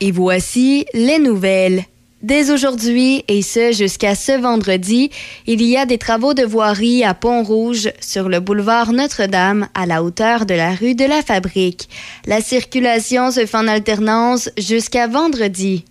[0.00, 1.84] Et voici les nouvelles.
[2.22, 5.10] Dès aujourd'hui, et ce jusqu'à ce vendredi,
[5.46, 10.02] il y a des travaux de voirie à Pont-Rouge sur le boulevard Notre-Dame à la
[10.02, 11.88] hauteur de la rue de la Fabrique.
[12.26, 15.86] La circulation se fait en alternance jusqu'à vendredi.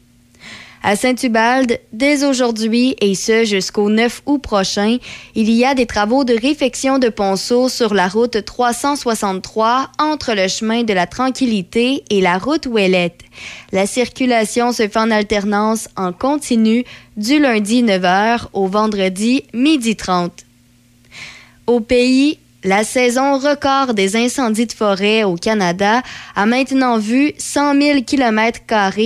[0.86, 4.98] À Saint-Ubalde, dès aujourd'hui et ce jusqu'au 9 août prochain,
[5.34, 10.49] il y a des travaux de réfection de ponceau sur la route 363 entre le
[10.49, 13.22] chemin de la Tranquillité et la route Ouellette.
[13.72, 16.83] La circulation se fait en alternance en continu
[17.16, 20.33] du lundi 9h au vendredi midi 30.
[21.66, 26.01] Au pays, la saison record des incendies de forêt au Canada
[26.35, 28.59] a maintenant vu 100 000 km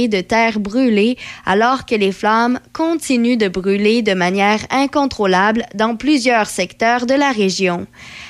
[0.07, 6.47] de terre brûlée alors que les flammes continuent de brûler de manière incontrôlable dans plusieurs
[6.47, 7.88] secteurs de la région.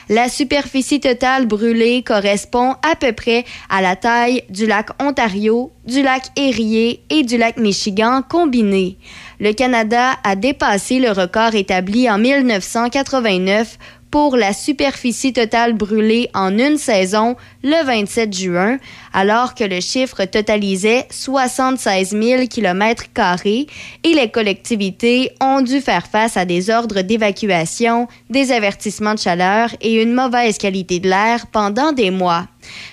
[0.09, 6.01] La superficie totale brûlée correspond à peu près à la taille du lac Ontario, du
[6.01, 8.97] lac Erie et du lac Michigan combinés.
[9.39, 13.77] Le Canada a dépassé le record établi en 1989
[14.11, 18.77] pour la superficie totale brûlée en une saison le 27 juin,
[19.13, 23.03] alors que le chiffre totalisait 76 000 km
[24.03, 29.69] et les collectivités ont dû faire face à des ordres d'évacuation, des avertissements de chaleur
[29.81, 32.47] et une mauvaise qualité de l'air pendant des mois.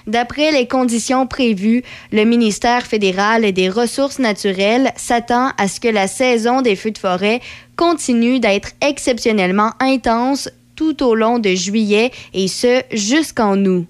[0.07, 1.83] D'après les conditions prévues,
[2.13, 6.99] le ministère fédéral des Ressources naturelles s'attend à ce que la saison des feux de
[6.99, 7.41] forêt
[7.77, 13.87] continue d'être exceptionnellement intense tout au long de juillet et ce jusqu'en août.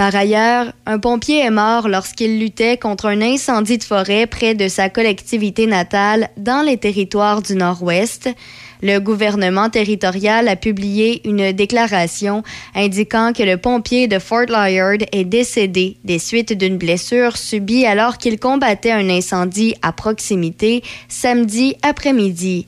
[0.00, 4.66] Par ailleurs, un pompier est mort lorsqu'il luttait contre un incendie de forêt près de
[4.66, 8.30] sa collectivité natale dans les territoires du Nord-Ouest.
[8.82, 12.42] Le gouvernement territorial a publié une déclaration
[12.74, 18.16] indiquant que le pompier de Fort Lyard est décédé des suites d'une blessure subie alors
[18.16, 22.66] qu'il combattait un incendie à proximité samedi après-midi.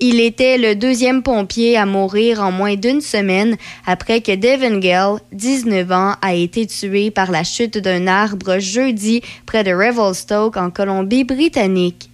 [0.00, 5.18] Il était le deuxième pompier à mourir en moins d'une semaine après que Devin Gale,
[5.32, 10.70] 19 ans, a été tué par la chute d'un arbre jeudi près de Revelstoke en
[10.70, 12.10] Colombie-Britannique.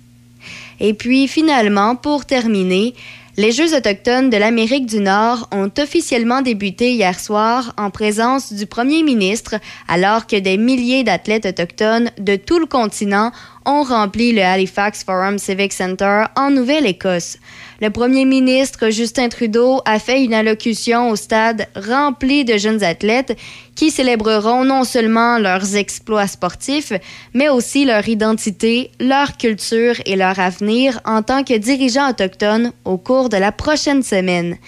[0.78, 2.94] Et puis finalement, pour terminer,
[3.36, 8.66] les Jeux autochtones de l'Amérique du Nord ont officiellement débuté hier soir en présence du
[8.66, 9.54] premier ministre,
[9.88, 13.30] alors que des milliers d'athlètes autochtones de tout le continent
[13.66, 17.38] ont rempli le Halifax Forum Civic Center en Nouvelle-Écosse.
[17.80, 23.38] Le premier ministre Justin Trudeau a fait une allocution au stade rempli de jeunes athlètes
[23.74, 26.92] qui célébreront non seulement leurs exploits sportifs,
[27.32, 32.98] mais aussi leur identité, leur culture et leur avenir en tant que dirigeants autochtones au
[32.98, 34.58] cours de la prochaine semaine.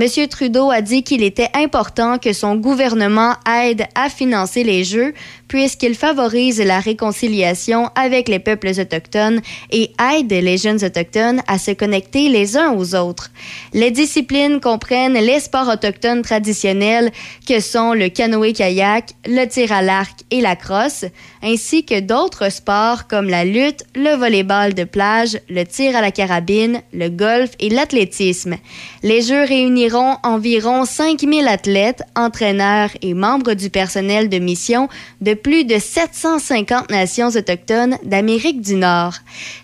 [0.00, 0.28] M.
[0.28, 3.34] Trudeau a dit qu'il était important que son gouvernement
[3.64, 5.12] aide à financer les Jeux
[5.48, 9.40] puisqu'il favorise la réconciliation avec les peuples autochtones
[9.72, 13.30] et aide les jeunes autochtones à se connecter les uns aux autres.
[13.72, 17.10] Les disciplines comprennent les sports autochtones traditionnels
[17.48, 21.06] que sont le canoë-kayak, le tir à l'arc et la crosse,
[21.42, 26.12] ainsi que d'autres sports comme la lutte, le volleyball de plage, le tir à la
[26.12, 28.56] carabine, le golf et l'athlétisme.
[29.02, 34.88] Les Jeux réuniront environ 5000 athlètes, entraîneurs et membres du personnel de mission
[35.20, 39.14] de plus de 750 nations autochtones d'Amérique du Nord.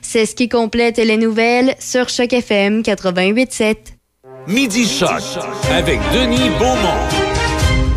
[0.02, 3.76] C'est ce qui complète les nouvelles sur Choc FM 88.7.
[4.46, 5.22] Midi Choc
[5.70, 7.00] avec Denis Beaumont.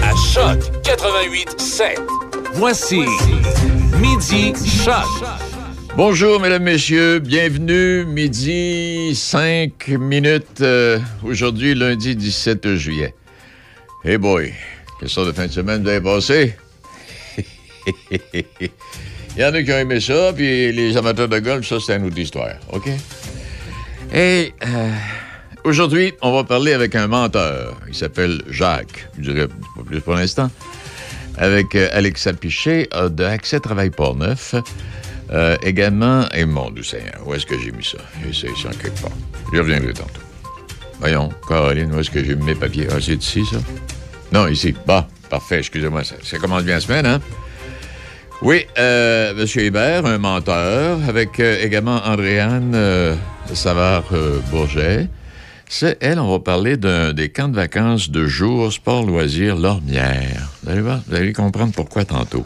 [0.01, 1.97] À Choc 88.7.
[2.53, 3.01] Voici
[4.00, 5.56] Midi Choc.
[5.97, 7.17] Bonjour, mesdames, messieurs.
[7.19, 8.05] Bienvenue.
[8.05, 10.61] Midi, 5 minutes.
[10.61, 13.15] euh, Aujourd'hui, lundi 17 juillet.
[14.05, 14.53] Hey boy,
[14.99, 16.55] quelle sorte de fin de semaine vous avez passé?
[18.11, 21.95] Il y en a qui ont aimé ça, puis les amateurs de golf, ça, c'est
[21.95, 22.53] une autre histoire.
[22.71, 22.89] OK?
[24.13, 24.89] Et euh,
[25.63, 27.75] aujourd'hui, on va parler avec un menteur.
[27.88, 29.07] Il s'appelle Jacques.
[29.19, 30.51] Je dirais pas plus pour l'instant.
[31.38, 34.53] Avec euh, Alexa Pichet euh, de Accès Travail Port-Neuf.
[35.31, 37.97] Euh, également, et mon Dieu Seigneur, où est-ce que j'ai mis ça?
[38.31, 39.12] C'est ici en quelque part.
[39.53, 40.21] Je reviendrai tantôt.
[41.00, 42.88] Voyons, Caroline, où est-ce que j'ai mis mes papiers?
[42.89, 43.57] Ah, c'est ici, ça?
[44.31, 44.74] Non, ici.
[44.85, 47.21] Bah, parfait, excusez-moi, ça, ça commence bien la semaine, hein?
[48.41, 49.47] Oui, euh, M.
[49.62, 53.15] Hébert, un menteur, avec euh, également Andréane euh,
[53.51, 55.09] Savard-Bourget.
[55.68, 60.50] C'est elle, on va parler des camps de vacances de jour, sport, loisirs, Lormière.
[60.63, 62.45] Vous allez voir, vous allez comprendre pourquoi tantôt.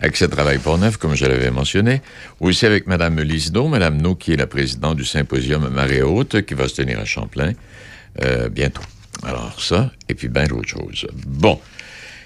[0.00, 2.02] Accès Travail pour neuf, comme je l'avais mentionné.
[2.40, 6.54] Aussi avec Mme Lisno, Mme No, qui est la présidente du symposium Marée Haute, qui
[6.54, 7.52] va se tenir à Champlain
[8.22, 8.82] euh, bientôt.
[9.22, 11.06] Alors ça, et puis bien d'autres choses.
[11.26, 11.60] Bon.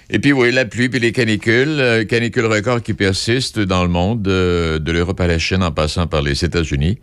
[0.09, 3.89] Et puis oui, la pluie puis les canicules, euh, canicules records qui persistent dans le
[3.89, 6.97] monde, euh, de l'Europe à la Chine en passant par les États-Unis.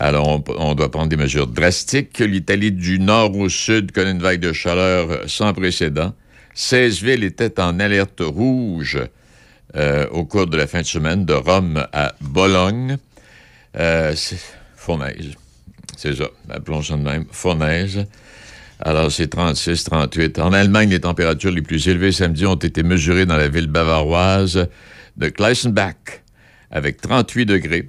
[0.00, 2.20] Alors, on, on, doit prendre des mesures drastiques.
[2.20, 6.14] L'Italie du nord au sud connaît une vague de chaleur sans précédent.
[6.54, 8.98] 16 villes étaient en alerte rouge
[9.76, 12.96] euh, au cours de la fin de semaine, de Rome à Bologne.
[13.76, 14.14] Euh,
[14.76, 15.34] fournaise.
[15.96, 17.26] C'est ça, appelons ça de même.
[17.30, 18.06] Fournaise.
[18.80, 20.38] Alors, c'est 36, 38.
[20.38, 24.68] En Allemagne, les températures les plus élevées samedi ont été mesurées dans la ville bavaroise
[25.16, 26.22] de Kleisenbach,
[26.70, 27.88] avec 38 degrés.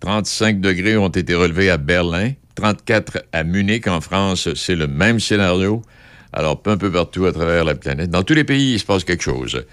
[0.00, 5.20] 35 degrés ont été relevés à Berlin, 34 à Munich en France, c'est le même
[5.20, 5.82] scénario.
[6.32, 8.10] Alors, un peu partout à travers la planète.
[8.10, 9.64] Dans tous les pays, il se passe quelque chose.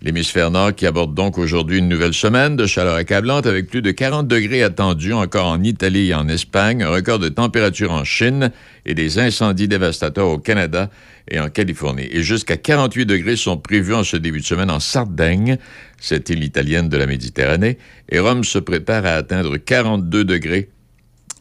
[0.00, 3.90] L'hémisphère nord qui aborde donc aujourd'hui une nouvelle semaine de chaleur accablante avec plus de
[3.90, 8.52] 40 degrés attendus encore en Italie et en Espagne, un record de température en Chine
[8.86, 10.88] et des incendies dévastateurs au Canada
[11.28, 12.06] et en Californie.
[12.12, 15.58] Et jusqu'à 48 degrés sont prévus en ce début de semaine en Sardaigne,
[15.98, 17.76] cette île italienne de la Méditerranée,
[18.08, 20.68] et Rome se prépare à atteindre 42 degrés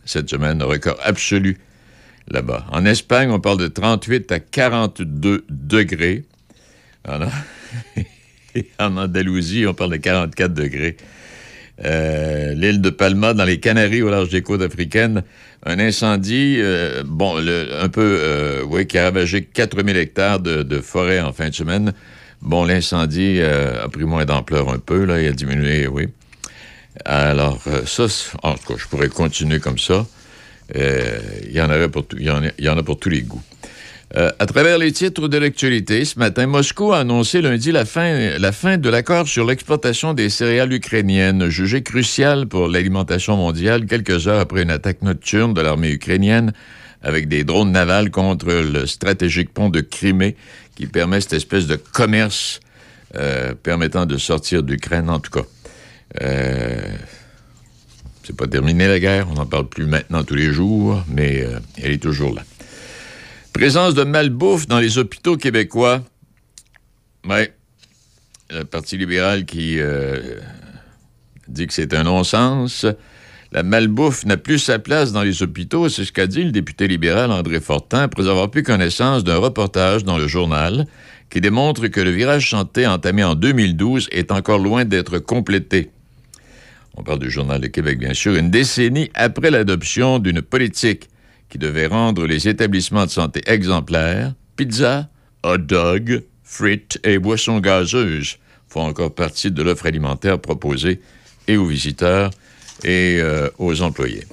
[0.03, 1.59] cette semaine, record absolu
[2.29, 2.65] là-bas.
[2.71, 6.23] En Espagne, on parle de 38 à 42 degrés.
[8.79, 10.97] En Andalousie, on parle de 44 degrés.
[11.85, 15.23] Euh, L'île de Palma, dans les Canaries, au large des côtes africaines,
[15.65, 21.19] un incendie, euh, bon, un peu, euh, oui, qui a ravagé 4000 hectares de, forêt
[21.19, 21.93] en fin de semaine.
[22.41, 26.07] Bon, l'incendie a pris moins d'ampleur un peu, là, il a diminué, oui.
[27.05, 28.05] Alors, ça,
[28.43, 30.05] en tout cas, je pourrais continuer comme ça.
[30.73, 31.61] Il y il y
[32.69, 33.41] en a pour tous les goûts.
[34.15, 38.77] Euh, à travers les titres de l'actualité, ce matin, Moscou a annoncé lundi la fin,
[38.77, 44.63] de l'accord sur l'exportation des céréales ukrainiennes, jugé crucial pour l'alimentation mondiale quelques heures après
[44.63, 46.53] une attaque nocturne de l'armée ukrainienne
[47.01, 50.37] avec des drones navals contre le stratégique pont de Crimée
[50.75, 52.61] qui permet cette espèce de commerce
[53.15, 55.45] euh, permettant de sortir d'Ukraine, en tout cas.
[56.21, 56.95] Euh,
[58.23, 61.45] c'est pas terminé la guerre, on n'en parle plus maintenant tous les jours, mais
[61.81, 62.43] elle est toujours là.
[63.57, 66.03] Présence de malbouffe dans les hôpitaux québécois.
[67.27, 67.47] Oui.
[68.51, 70.35] Le Parti libéral qui euh,
[71.47, 72.85] dit que c'est un non-sens.
[73.51, 76.87] La malbouffe n'a plus sa place dans les hôpitaux, c'est ce qu'a dit le député
[76.87, 80.85] libéral André Fortin après avoir pris connaissance d'un reportage dans le journal
[81.31, 85.89] qui démontre que le virage santé entamé en 2012 est encore loin d'être complété.
[86.95, 91.09] On parle du Journal de Québec, bien sûr, une décennie après l'adoption d'une politique
[91.49, 95.09] qui devait rendre les établissements de santé exemplaires, pizza,
[95.43, 98.37] hot dog, frites et boissons gazeuses
[98.67, 101.01] font encore partie de l'offre alimentaire proposée
[101.47, 102.31] et aux visiteurs
[102.83, 104.23] et euh, aux employés.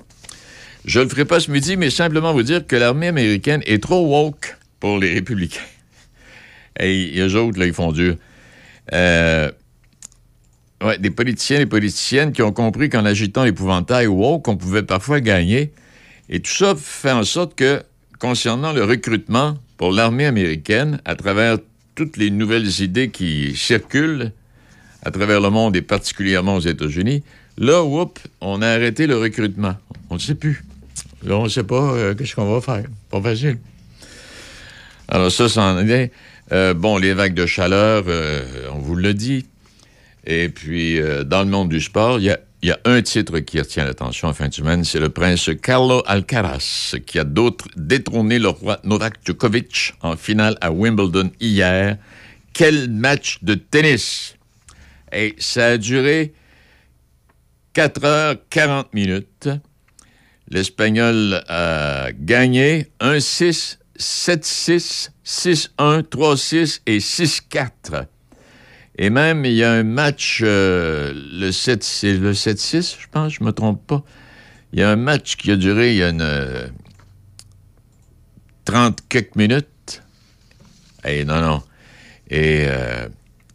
[0.85, 3.83] Je ne le ferai pas ce midi, mais simplement vous dire que l'armée américaine est
[3.83, 5.61] trop woke pour les républicains.
[6.81, 8.17] Et eux autres, là, ils font dur.
[8.93, 9.51] Euh,
[10.83, 15.21] ouais, des politiciens et politiciennes qui ont compris qu'en agitant l'épouvantail woke, on pouvait parfois
[15.21, 15.73] gagner.
[16.29, 17.83] Et tout ça fait en sorte que,
[18.19, 21.59] concernant le recrutement pour l'armée américaine, à travers
[21.95, 24.33] toutes les nouvelles idées qui circulent
[25.03, 27.23] à travers le monde et particulièrement aux États-Unis,
[27.59, 29.77] là, whoop, on a arrêté le recrutement.
[30.11, 30.65] On ne sait plus.
[31.23, 32.85] Là, on ne sait pas euh, qu'est-ce qu'on va faire.
[33.11, 33.59] Pas facile.
[35.09, 36.11] Alors ça, c'en est.
[36.53, 39.47] Euh, bon, les vagues de chaleur, euh, on vous l'a dit.
[40.27, 43.41] Et puis, dans le monde du sport, il y a il y a un titre
[43.41, 47.25] qui retient l'attention en fin de semaine, c'est le prince Carlo Alcaraz, qui a
[47.77, 51.99] détrôné le roi Novak Djokovic en finale à Wimbledon hier.
[52.55, 54.37] Quel match de tennis!
[55.13, 56.33] Et ça a duré
[57.75, 59.51] 4 heures 40 minutes.
[60.49, 68.07] L'Espagnol a gagné 1-6, 7-6, 6-1, 3-6 et 6-4.
[68.97, 73.33] Et même, il y a un match, euh, le 7, c'est le 7-6, je pense,
[73.33, 74.05] je ne me trompe pas.
[74.73, 76.69] Il y a un match qui a duré il y a une, euh,
[78.65, 80.03] 30 quelques minutes.
[81.05, 81.63] Et non, non.
[82.31, 83.09] Et euh,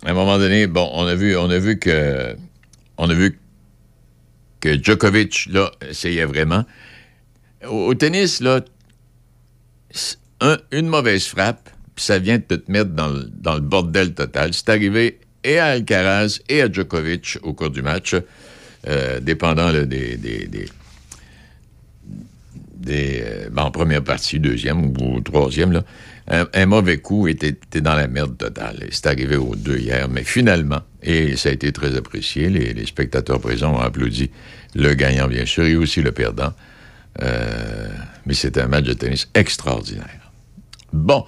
[0.06, 2.36] à un moment donné, bon, on a vu, on a vu que
[2.98, 3.40] on a vu
[4.60, 6.66] que Djokovic, là, essayait vraiment.
[7.68, 8.62] Au, tennis, là,
[10.42, 14.54] un, une mauvaise frappe, puis ça vient de te mettre dans dans le bordel total.
[14.54, 18.16] C'est arrivé et à Alcaraz et à Djokovic au cours du match,
[18.88, 20.66] euh, dépendant des, des,
[22.88, 25.84] euh, ben, en première partie, deuxième ou troisième, là,
[26.54, 28.86] un, mauvais coup était, dans la merde totale.
[28.92, 32.86] C'est arrivé aux deux hier, mais finalement, et ça a été très apprécié, les, les
[32.86, 34.30] spectateurs présents ont applaudi
[34.76, 36.54] le gagnant, bien sûr, et aussi le perdant.
[37.22, 37.90] Euh,
[38.26, 40.32] mais c'était un match de tennis extraordinaire.
[40.94, 41.26] Bon,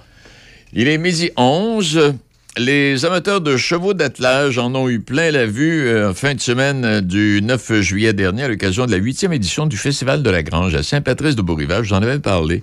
[0.72, 2.14] il est midi 11.
[2.58, 6.84] Les amateurs de chevaux d'attelage en ont eu plein la vue euh, fin de semaine
[6.84, 10.42] euh, du 9 juillet dernier à l'occasion de la huitième édition du Festival de la
[10.42, 11.86] Grange à Saint-Patrice-de-Beaurivage.
[11.86, 12.62] J'en avais parlé.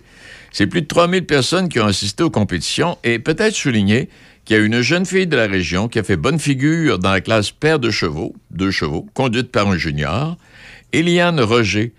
[0.51, 4.09] C'est plus de 3000 personnes qui ont assisté aux compétitions et peut-être souligner
[4.45, 7.11] qu'il y a une jeune fille de la région qui a fait bonne figure dans
[7.11, 10.37] la classe paire de chevaux, deux chevaux, conduite par un junior.
[10.93, 11.93] Eliane Roger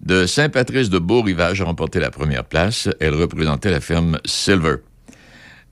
[0.00, 2.88] de Saint-Patrice-de-Beaurivage a remporté la première place.
[2.98, 4.78] Elle représentait la ferme Silver.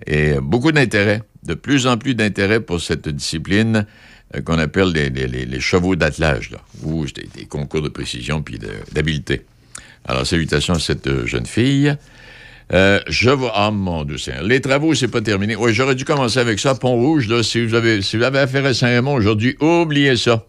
[0.07, 3.87] Et beaucoup d'intérêt, de plus en plus d'intérêt pour cette discipline
[4.35, 6.51] euh, qu'on appelle les, chevaux d'attelage,
[6.83, 8.59] ou des, concours de précision puis
[8.93, 9.43] d'habileté.
[10.07, 11.95] Alors, salutations à cette euh, jeune fille.
[12.73, 13.53] Euh, je vois.
[13.55, 14.17] Ah, mon Dieu.
[14.43, 15.55] Les travaux, c'est pas terminé.
[15.55, 16.75] Oui, j'aurais dû commencer avec ça.
[16.75, 20.47] Pont-Rouge, là, si vous avez, si vous avez affaire à Saint-Raymond aujourd'hui, oubliez ça.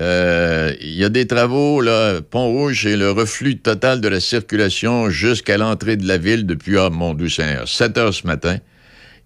[0.00, 2.20] Il y a des travaux, là.
[2.22, 6.88] Pont-Rouge, c'est le reflux total de la circulation jusqu'à l'entrée de la ville depuis, ah,
[6.88, 8.58] mon Dieu Seigneur, 7 heures ce matin.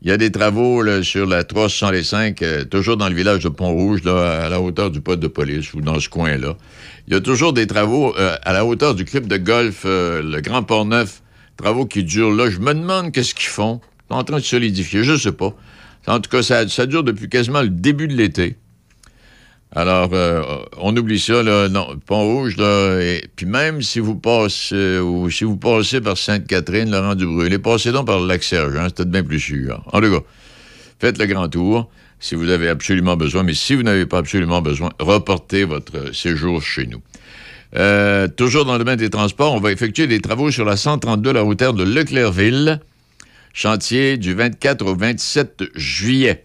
[0.04, 4.02] Il y a des travaux sur la 365, euh, toujours dans le village de Pont-Rouge,
[4.02, 6.56] là, à la hauteur du poste de police ou dans ce coin-là.
[7.06, 10.20] Il y a toujours des travaux euh, à la hauteur du club de golf, euh,
[10.20, 11.22] le Grand Port-Neuf,
[11.56, 12.50] travaux qui durent là.
[12.50, 13.80] Je me demande qu'est-ce qu'ils font.
[13.84, 15.54] Ils sont en train de solidifier, je sais pas.
[16.08, 18.56] En tout cas, ça, ça dure depuis quasiment le début de l'été.
[19.74, 20.42] Alors, euh,
[20.76, 23.00] on oublie ça, là, non, Pont-Rouge, là,
[23.34, 27.58] puis même si vous passez, euh, ou si vous passez par Sainte-Catherine, Laurent du Brûlé,
[27.58, 29.82] passez donc par le Lac-Sergent, c'est peut-être bien plus sûr.
[29.90, 30.20] En tout cas,
[30.98, 31.88] faites le grand tour
[32.20, 36.62] si vous avez absolument besoin, mais si vous n'avez pas absolument besoin, reportez votre séjour
[36.62, 37.00] chez nous.
[37.74, 41.32] Euh, toujours dans le domaine des transports, on va effectuer des travaux sur la 132,
[41.32, 42.78] la routière de Leclercville,
[43.54, 46.44] chantier du 24 au 27 juillet.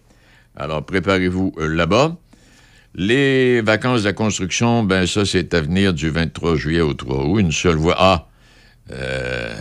[0.56, 2.16] Alors, préparez-vous là-bas.
[3.00, 7.38] Les vacances de construction, ben ça, c'est à venir du 23 juillet au 3 août.
[7.38, 7.94] Une seule voie.
[7.96, 8.26] Ah,
[8.90, 9.54] euh,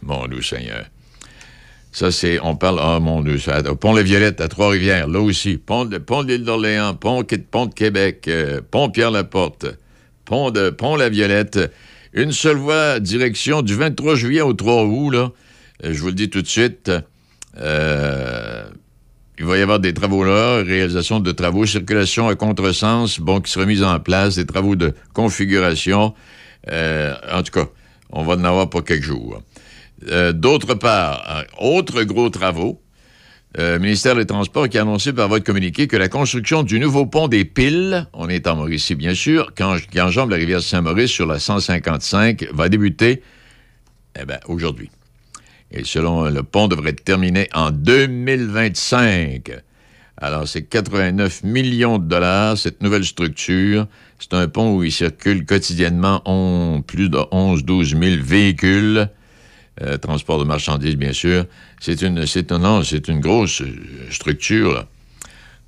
[0.00, 0.84] mon Dieu Seigneur.
[1.90, 5.56] Ça, c'est, on parle, ah, mon Dieu, ça, Pont-la-Violette à Trois-Rivières, là aussi.
[5.56, 9.66] Pont de, pont de l'île d'Orléans, pont, pont de Québec, euh, pont Pierre-Laporte,
[10.24, 11.72] pont de Pont-la-Violette.
[12.12, 15.32] Une seule voie, direction du 23 juillet au 3 août, là.
[15.82, 16.92] Euh, je vous le dis tout de suite.
[17.58, 18.68] Euh,
[19.38, 23.50] il va y avoir des travaux là, réalisation de travaux, circulation à contresens, bon, qui
[23.50, 26.14] sera mise en place, des travaux de configuration.
[26.70, 27.68] Euh, en tout cas,
[28.10, 29.42] on va en avoir pour quelques jours.
[30.08, 32.80] Euh, D'autre part, euh, autres gros travaux,
[33.58, 37.06] euh, ministère des Transports qui a annoncé par votre communiqué que la construction du nouveau
[37.06, 41.26] pont des Piles, on est en Mauricie bien sûr, qui enjambe la rivière Saint-Maurice sur
[41.26, 43.22] la 155, va débuter
[44.20, 44.90] eh ben, aujourd'hui.
[45.74, 49.50] Et selon le pont devrait être terminé en 2025.
[50.16, 53.86] Alors, c'est 89 millions de dollars, cette nouvelle structure.
[54.20, 56.20] C'est un pont où il circule quotidiennement
[56.86, 59.08] plus de 11-12 000 véhicules.
[59.82, 61.46] Euh, transport de marchandises, bien sûr.
[61.80, 62.52] C'est une, c'est
[62.84, 63.74] c'est une grosse euh,
[64.10, 64.72] structure.
[64.72, 64.86] là.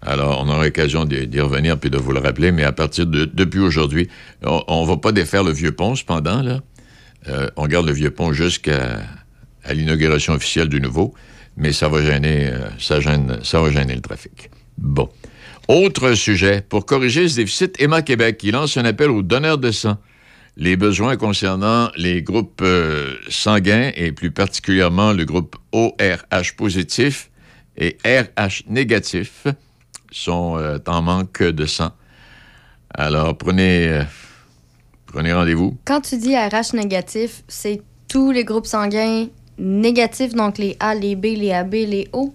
[0.01, 3.25] Alors, on aura l'occasion d'y revenir puis de vous le rappeler, mais à partir de
[3.25, 4.09] depuis aujourd'hui,
[4.45, 6.61] on ne va pas défaire le vieux pont, cependant, là.
[7.29, 9.01] Euh, on garde le vieux pont jusqu'à
[9.66, 11.14] à l'inauguration officielle du nouveau,
[11.56, 14.50] mais ça va gêner, euh, ça gêne, ça va gêner le trafic.
[14.78, 15.08] Bon.
[15.68, 19.73] Autre sujet, pour corriger ce déficit, Emma Québec, qui lance un appel aux donneurs de
[19.73, 19.96] sang.
[20.56, 27.30] Les besoins concernant les groupes euh, sanguins et plus particulièrement le groupe ORH positif
[27.76, 29.46] et RH négatif
[30.11, 31.90] sont euh, en manque de sang.
[32.94, 34.02] Alors prenez,
[35.06, 35.76] prenez rendez-vous.
[35.85, 39.26] Quand tu dis RH négatif, c'est tous les groupes sanguins
[39.59, 42.35] négatifs, donc les A, les B, les AB, les O?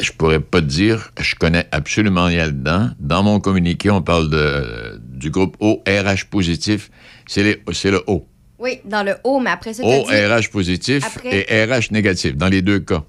[0.00, 2.90] Je pourrais pas te dire, je connais absolument rien là-dedans.
[3.00, 6.90] Dans mon communiqué, on parle de, du groupe ORH positif.
[7.26, 8.26] C'est le O.
[8.58, 12.36] Oui, dans le O, mais après ça, t'as dit ORH positif Après- et RH négatif,
[12.36, 13.02] dans les deux cas.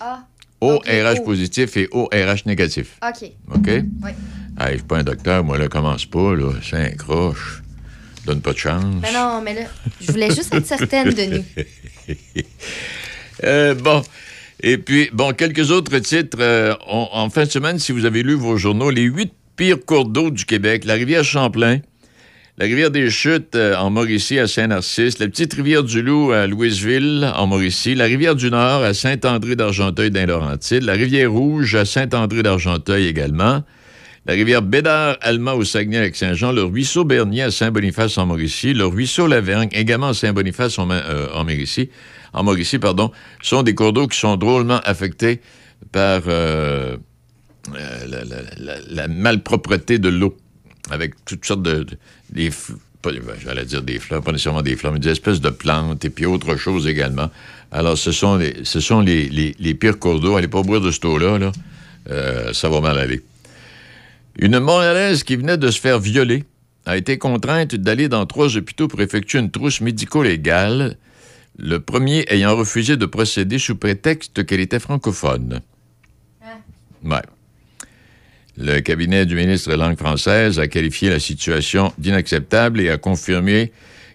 [0.00, 0.20] A.
[0.60, 1.24] ORH O.
[1.24, 2.98] positif et ORH négatif.
[3.06, 3.30] OK.
[3.54, 3.68] OK?
[4.02, 4.10] Oui.
[4.56, 6.52] Ah, je suis pas un docteur, moi, là, commence pas, là.
[6.62, 7.62] C'est un croche.
[8.26, 8.84] Donne pas de chance.
[9.02, 9.60] Ben non, mais là,
[10.00, 11.44] je voulais juste être certaine de nous.
[13.42, 14.02] Euh, bon.
[14.62, 16.38] Et puis, bon, quelques autres titres.
[16.40, 19.84] Euh, on- en fin de semaine, si vous avez lu vos journaux, les huit pires
[19.84, 21.80] cours d'eau du Québec, la rivière Champlain,
[22.56, 26.46] la rivière des Chutes euh, en Mauricie à Saint-Narcisse, la petite rivière du Loup à
[26.46, 31.84] Louisville en Mauricie, la rivière du Nord à Saint-André d'Argenteuil Laurentides, la rivière Rouge à
[31.84, 33.62] Saint-André d'Argenteuil également,
[34.26, 39.26] la rivière Bédard, Alma au Saguenay-Lac-Saint-Jean, le ruisseau Bernier à Saint-Boniface en Mauricie, le ruisseau
[39.26, 41.90] Lavergne également à Saint-Boniface en, euh, en Mauricie,
[42.32, 43.12] en Mauricie, pardon,
[43.42, 45.40] sont des cours d'eau qui sont drôlement affectés
[45.92, 46.96] par euh,
[47.74, 48.24] euh,
[48.90, 50.36] la, malpropreté de l'eau,
[50.90, 51.84] avec toutes sortes de...
[51.84, 51.98] de-
[52.30, 52.50] des
[53.02, 53.12] ben,
[53.44, 56.24] J'allais dire des fleurs, pas nécessairement des fleurs, mais des espèces de plantes et puis
[56.24, 57.30] autre chose également.
[57.70, 60.36] Alors, ce sont les, ce sont les, les- pires cours d'eau.
[60.36, 61.52] Allez pas boire de cette eau-là, là.
[62.54, 63.22] Ça va mal aller.
[64.38, 66.44] Une Montréalaise qui venait de se faire violer
[66.86, 70.96] a été contrainte d'aller dans trois hôpitaux pour effectuer une trousse médico-légale,
[71.56, 75.60] le premier ayant refusé de procéder sous prétexte qu'elle était francophone.
[77.04, 77.22] Ouais.
[78.56, 83.72] Le cabinet du ministre de langue française a qualifié la situation d'inacceptable et a confirmé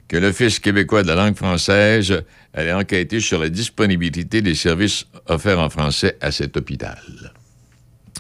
[0.08, 2.24] que l'Office québécois de la langue française
[2.54, 7.00] allait enquêter sur la disponibilité des services offerts en français à cet hôpital.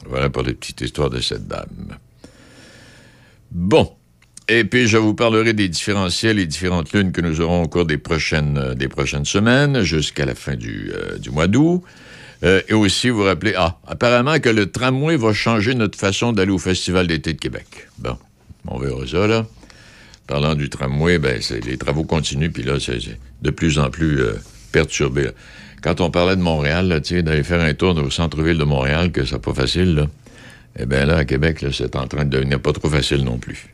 [0.06, 1.98] Voilà pour les petites histoires de cette dame.
[3.52, 3.92] Bon.
[4.52, 7.86] Et puis, je vous parlerai des différentiels et différentes lunes que nous aurons au cours
[7.86, 11.84] des prochaines, euh, des prochaines semaines jusqu'à la fin du, euh, du mois d'août.
[12.44, 16.52] Euh, et aussi, vous rappelez, ah, apparemment que le tramway va changer notre façon d'aller
[16.52, 17.68] au Festival d'été de Québec.
[18.00, 18.18] Bon,
[18.68, 19.46] on verra ça, là.
[20.26, 23.00] Parlant du tramway, ben, les travaux continuent, puis là, c'est
[23.42, 24.20] de plus en plus
[24.72, 25.30] perturbé.
[25.82, 29.24] Quand on parlait de Montréal, tu d'aller faire un tour au centre-ville de Montréal, que
[29.26, 30.08] c'est pas facile, là,
[30.78, 33.74] eh bien là, à Québec, c'est en train de devenir pas trop facile non plus.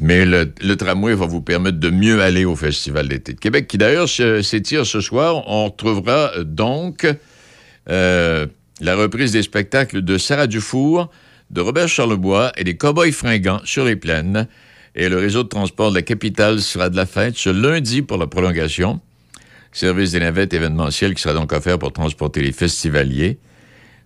[0.00, 3.78] Mais le, tramway va vous permettre de mieux aller au Festival d'été de Québec, qui
[3.78, 5.42] d'ailleurs s'étire ce soir.
[5.48, 7.06] On retrouvera euh, donc
[7.88, 8.46] euh,
[8.80, 11.10] la reprise des spectacles de Sarah Dufour,
[11.50, 14.46] de Robert Charlebois et des Cowboys fringants sur les plaines.
[14.94, 18.18] Et le réseau de transport de la capitale sera de la fête ce lundi pour
[18.18, 19.00] la prolongation.
[19.72, 23.38] Service des navettes événementielles qui sera donc offert pour transporter les festivaliers.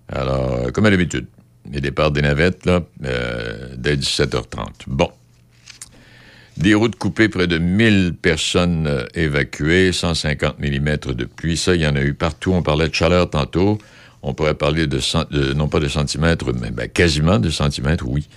[0.09, 1.27] Alors, euh, comme à l'habitude,
[1.73, 4.67] les départs des navettes, là, euh, dès 17h30.
[4.89, 5.11] Bon.
[6.59, 11.57] Des routes coupées, près de 1000 personnes euh, évacuées, 150 mm de pluie.
[11.57, 12.53] Ça, il y en a eu partout.
[12.53, 13.79] On parlait de chaleur tantôt.
[14.23, 15.25] On pourrait parler de, cent-
[15.57, 18.29] non pas de centimètres, mais ben, quasiment de centimètres, oui,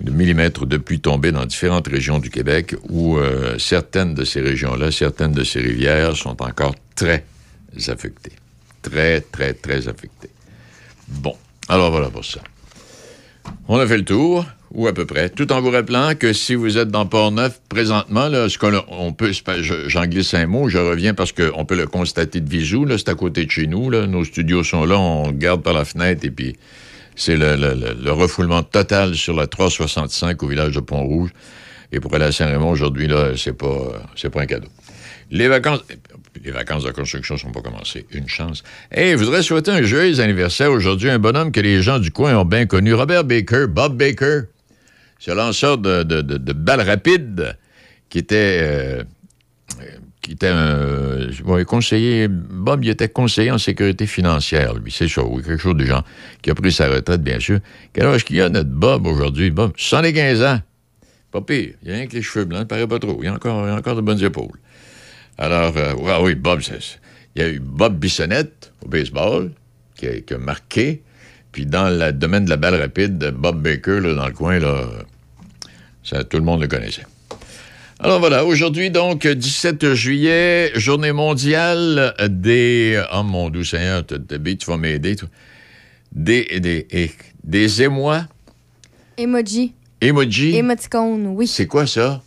[0.00, 4.40] de millimètres de pluie tombée dans différentes régions du Québec où euh, certaines de ces
[4.40, 7.24] régions-là, certaines de ces rivières sont encore très
[7.88, 8.32] affectées.
[8.82, 10.30] Très, très, très affectées.
[11.08, 11.36] Bon,
[11.68, 12.40] alors voilà pour ça.
[13.68, 16.54] On a fait le tour, ou à peu près, tout en vous rappelant que si
[16.54, 19.32] vous êtes dans Port-Neuf présentement, là, ce on peut,
[19.86, 23.14] j'en glisse un mot, je reviens parce qu'on peut le constater de visu, c'est à
[23.14, 26.56] côté de chez nous, nos studios sont là, on regarde par la fenêtre et puis
[27.16, 31.30] c'est le, le- le- le refoulement total sur la 365 au village de Pont-Rouge.
[31.92, 34.68] Et pour aller à Saint-Raymond aujourd'hui, là, c'est pas, euh, pas un cadeau.
[35.30, 35.80] Les vacances,
[36.44, 38.04] les vacances de construction sont pas commencées.
[38.10, 38.62] Une chance.
[38.92, 42.10] Et je voudrais souhaiter un joyeux anniversaire aujourd'hui à un bonhomme que les gens du
[42.10, 44.42] coin ont bien connu, Robert Baker, Bob Baker.
[45.26, 46.02] Un lanceur de,
[46.52, 47.56] balles rapides
[48.10, 49.02] qui était, euh,
[50.24, 52.28] qui était un conseiller.
[52.28, 54.90] Bob, il était conseiller en sécurité financière, lui.
[54.90, 56.02] C'est ça, oui, quelque chose de genre.
[56.40, 57.60] Qui a pris sa retraite, bien sûr.
[57.92, 59.50] Quel âge qu'il a, notre Bob, aujourd'hui?
[59.50, 60.60] Bob, 75 ans.
[61.30, 61.74] Pas pire.
[61.82, 63.18] Il y a rien que les cheveux blancs, il paraît pas trop.
[63.22, 64.58] Il y a encore, y a encore de bonnes épaules.
[65.36, 66.62] Alors, euh, ah oui, Bob,
[67.36, 69.50] il y a eu Bob Bissonnette au baseball,
[69.94, 71.02] qui a, marqué.
[71.52, 74.86] Puis dans le domaine de la balle rapide, Bob Baker, là, dans le coin, là,
[76.30, 77.04] tout le monde le connaissait.
[78.04, 83.02] Alors voilà, aujourd'hui, donc, 17 juillet, journée mondiale des...
[83.14, 85.30] Oh mon doux Seigneur, tu vas m'aider, toi.
[86.12, 87.10] Des, des, eh,
[87.42, 88.26] des émois,
[89.16, 89.72] Emoji.
[90.02, 90.54] emojis.
[90.54, 91.46] Émoticône, oui.
[91.46, 92.22] C'est quoi ça?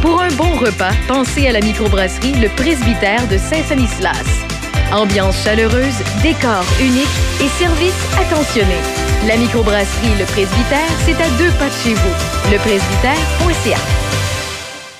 [0.05, 4.45] pour un bon repas, pensez à la microbrasserie Le Presbytère de Saint-Sanislas.
[4.93, 7.09] Ambiance chaleureuse, décor unique
[7.40, 8.77] et service attentionné.
[9.27, 12.53] La microbrasserie Le Presbytère, c'est à deux pas de chez vous.
[12.53, 14.04] Lepresbytère.ca.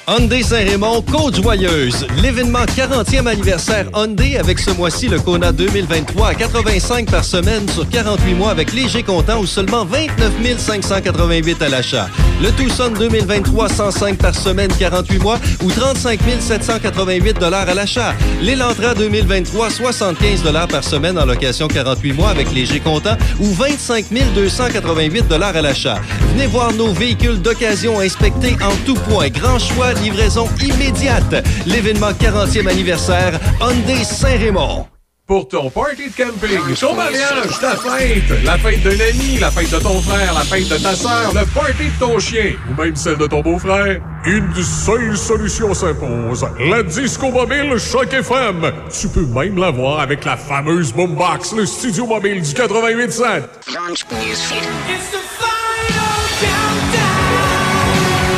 [0.07, 2.07] Hyundai Saint-Raymond, Côte-Joyeuse.
[2.23, 7.89] L'événement 40e anniversaire Hyundai avec ce mois-ci le Kona 2023 à 85 par semaine sur
[7.89, 12.09] 48 mois avec léger comptant ou seulement 29 588 à l'achat.
[12.43, 18.15] Le Tucson 2023 105 par semaine 48 mois ou 35 788 dollars à l'achat.
[18.43, 24.07] L'Elantra 2023 75 dollars par semaine en location 48 mois avec léger comptant ou 25
[24.35, 25.99] 288 dollars à l'achat.
[26.33, 29.29] Venez voir nos véhicules d'occasion inspectés en tout point.
[29.29, 31.47] Grand choix livraison immédiate.
[31.67, 34.87] L'événement 40e anniversaire Hyundai Saint-Raymond.
[35.27, 39.71] Pour ton party de camping, ton mariage, ta fête, la fête d'un ami, la fête
[39.71, 42.95] de ton frère, la fête de ta sœur, le party de ton chien ou même
[42.95, 46.47] celle de ton beau-frère, une seule solution s'impose.
[46.69, 48.71] La Disco Mobile Choc FM.
[48.91, 53.45] Tu peux même l'avoir avec la fameuse boombox, le studio mobile du 88.7.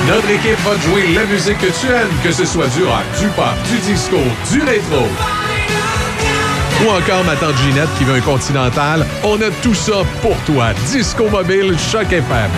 [0.07, 3.03] Notre équipe va te jouer la musique que tu aimes, que ce soit du rock,
[3.19, 4.19] du pop, du disco,
[4.53, 5.05] du rétro.
[6.85, 9.05] Ou encore ma tante Ginette qui veut un continental.
[9.25, 10.67] On a tout ça pour toi.
[10.93, 12.51] Disco Mobile Choc FM.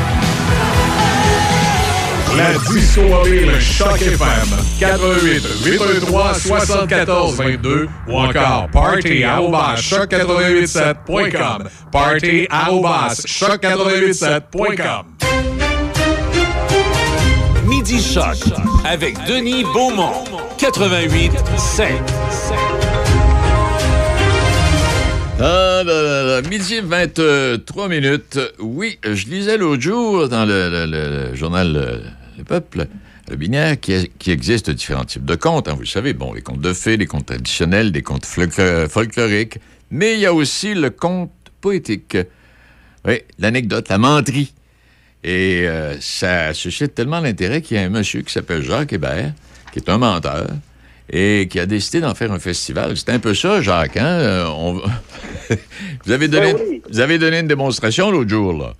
[2.37, 4.49] La Disco Mobile Choc FM.
[4.81, 11.69] 88 823 74 22 ou encore party choc887.com.
[11.91, 15.05] Party choc887.com.
[17.79, 18.19] Midi
[18.85, 20.25] avec Denis Beaumont.
[20.59, 21.93] 88 5.
[25.39, 28.41] Ah, là, là, là, midi 23 minutes.
[28.59, 31.99] Oui, je lisais l'autre jour dans le, le- journal euh,
[32.37, 32.89] Le Peuple,
[33.31, 33.93] le binaire, qui,
[34.27, 35.69] existe différents types de contes.
[35.69, 39.59] hein, vous le savez, bon, les contes de fées, les contes traditionnels, des contes folkloriques.
[39.93, 42.17] Mais il y a aussi le conte poétique.
[43.07, 44.53] Oui, l'anecdote, la menterie.
[45.25, 49.33] Et euh, ça suscite tellement d'intérêt qu'il y a un monsieur qui s'appelle Jacques Hébert,
[49.73, 50.47] qui est un menteur,
[51.11, 52.97] et qui a décidé d'en faire un festival.
[52.97, 54.07] C'est un peu ça, Jacques, hein?
[54.21, 54.75] Euh, on
[56.05, 56.83] vous, avez donné, Ben oui.
[56.89, 58.73] vous avez donné une démonstration l'autre jour, là.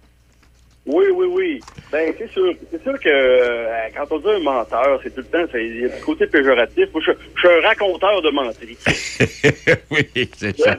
[0.87, 1.61] Oui, oui, oui.
[1.93, 2.55] Ben, c'est sûr.
[2.71, 5.85] C'est sûr que euh, quand on dit un menteur, c'est tout le temps, il y
[5.85, 6.87] a du côté péjoratif.
[6.95, 8.79] Moi, je, je suis un raconteur de menterie.
[9.91, 10.79] oui, c'est ça.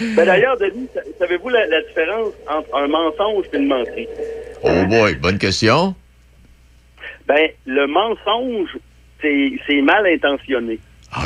[0.00, 4.08] Ben, d'ailleurs, Denis, sa- savez-vous la, la différence entre un mensonge et une menterie?
[4.62, 5.94] Oh boy, bonne question.
[7.26, 8.76] Ben, le mensonge,
[9.22, 10.78] c'est mal intentionné.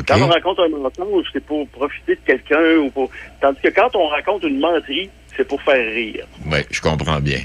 [0.06, 3.10] Quand on raconte un mensonge, c'est pour profiter de quelqu'un ou pour.
[3.40, 6.26] Tandis que quand on raconte une menterie, c'est pour faire rire.
[6.46, 7.40] Oui, je comprends bien.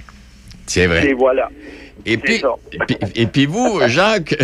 [0.68, 1.14] C'est Et vrai.
[1.14, 1.50] voilà.
[2.06, 2.54] Et puis, ça.
[2.74, 4.36] et puis, et puis vous, Jacques,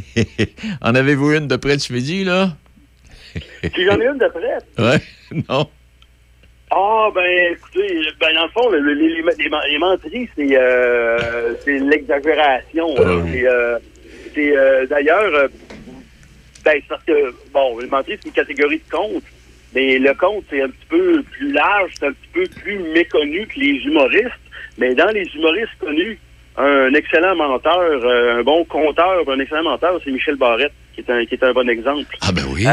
[0.80, 2.56] en avez-vous une de près de ce midi, là?
[3.62, 4.64] Si j'en ai une de prête.
[4.78, 5.00] Ouais?
[5.48, 5.68] Non?
[6.76, 9.22] Ah, ben, écoutez, ben, dans le fond, le- le- les,
[9.70, 12.88] les, menteries, c'est euh, c'est l'exagération.
[12.98, 13.30] Ah oui.
[13.32, 13.78] C'est, euh,
[14.34, 15.48] c'est, euh, d'ailleurs,
[16.64, 19.22] ben, c'est parce que, bon, les menteries, c'est une catégorie de contes,
[19.74, 23.46] mais le conte, c'est un petit peu plus large, c'est un petit peu plus méconnu
[23.46, 24.30] que les humoristes,
[24.78, 26.18] mais dans les humoristes connus,
[26.56, 31.24] un excellent menteur, un bon conteur, un excellent menteur, c'est Michel Barrette, qui est un,
[31.24, 32.16] qui est un bon exemple.
[32.22, 32.64] Ah ben oui.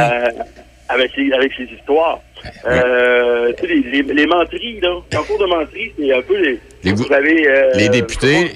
[0.93, 2.19] Avec ses, avec ses histoires.
[2.65, 4.89] Euh, sais, les, les, les menteries, là.
[5.17, 6.59] En cours de menterie, c'est un peu les.
[6.83, 7.47] Les gou- vous avez.
[7.47, 8.51] euh, les députés,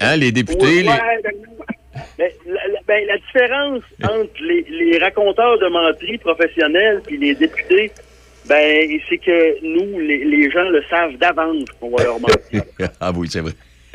[0.00, 7.00] Hein, les députés, Ouais, ben, la, ben, différence entre les, les raconteurs de menterie professionnels
[7.10, 7.90] et les députés,
[8.46, 12.62] ben, c'est que nous, les, les gens le savent d'avance qu'on va leur mentir.
[13.00, 13.52] ah oui, c'est vrai.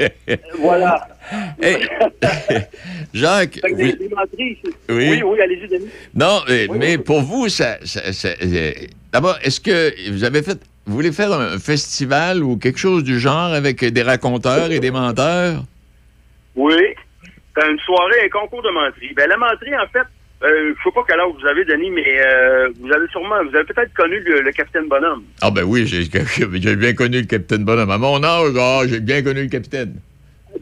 [0.59, 1.07] voilà.
[1.61, 1.87] Hey,
[3.13, 4.57] Jacques, menteries,
[4.89, 5.09] Oui.
[5.11, 5.87] oui, oui, allez-y, Denis.
[6.13, 7.03] non, Oui, mais oui.
[7.03, 8.71] pour vous, ça, ça- ça- euh,
[9.13, 13.17] d'abord, est-ce que vous avez fait, vous voulez faire un festival ou quelque chose du
[13.19, 15.63] genre avec des raconteurs et des menteurs?
[16.55, 16.73] Oui.
[17.55, 19.13] C'est une soirée, un concours de menterie.
[19.15, 20.07] Ben, la menterie, en fait,
[20.43, 23.55] euh, je sais pas quel âge vous avez, Denis, mais euh, vous avez sûrement, vous
[23.55, 25.23] avez peut-être connu le, le capitaine Bonhomme.
[25.41, 27.91] Ah ben oui, j'ai bien connu le capitaine Bonhomme.
[27.91, 29.95] À mon âge, ah, j'ai bien connu le capitaine.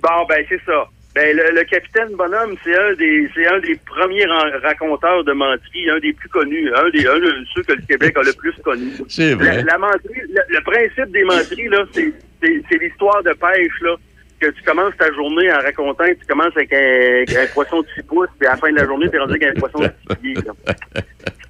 [0.02, 0.88] Bon, ben, c'est ça.
[1.16, 4.26] Ben, le, le capitaine Bonhomme, c'est un des, c'est un des premiers
[4.62, 8.16] raconteurs de menterie, un des plus connus, un des, un de ceux que le Québec
[8.18, 8.92] a le plus connu.
[9.08, 9.58] C'est vrai.
[9.58, 13.96] La, la menterie, le, le principe des menteries, là, c'est l'histoire de pêche, là,
[14.40, 17.88] que tu commences ta journée en racontant, que tu commences avec un, un poisson de
[17.96, 19.80] 6 pouces, puis à la fin de la journée, tu es rendu avec un poisson
[19.80, 20.44] de 6 pieds,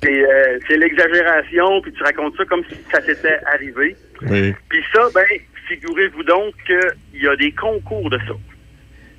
[0.06, 3.96] euh, c'est l'exagération, puis tu racontes ça comme si ça s'était arrivé.
[4.30, 4.54] Oui.
[4.70, 5.24] Puis ça, ben,
[5.68, 8.34] figurez-vous donc qu'il y a des concours de ça.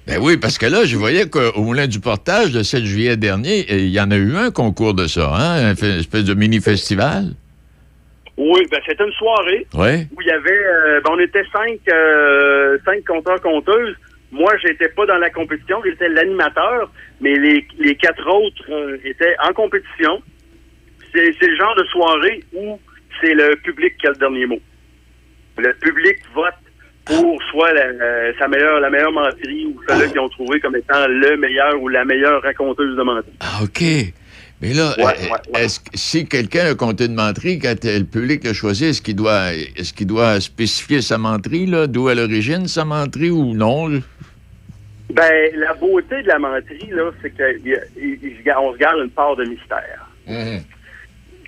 [0.07, 3.67] Ben oui, parce que là, je voyais qu'au Moulin du Portage, le 7 juillet dernier,
[3.71, 5.71] il y en a eu un concours de ça, hein?
[5.71, 7.35] Un fe- espèce de mini-festival.
[8.43, 9.67] Oui, ben c'était une soirée
[10.17, 13.95] où il y avait, euh, ben, on était cinq, euh, cinq compteurs compteuses.
[14.33, 19.37] Moi, j'étais pas dans la compétition, j'étais l'animateur, mais les, les quatre autres euh, étaient
[19.47, 20.23] en compétition.
[21.13, 22.81] C'est c'est le genre de soirée où
[23.21, 24.61] c'est le public qui a le dernier mot.
[25.59, 26.55] Le public vote
[27.05, 30.77] pour soit la, euh, sa meilleure, la meilleure menterie ou celle-là qu'ils ont trouvé comme
[30.77, 33.37] étant le meilleur ou la meilleure raconteuse de menterie.
[33.41, 33.83] Ah, OK.
[34.63, 35.63] Mais là, Ouais, euh, ouais, ouais.
[35.65, 39.17] est-ce que si quelqu'un a compté une menterie, quand le public l'a choisi, est-ce qu'il
[39.17, 43.89] doit, est-ce qu'il doit spécifier sa menterie, d'où à l'origine sa menterie ou non?
[45.13, 50.07] Ben, la beauté de la menterie, là, c'est qu'on se garde une part de mystère.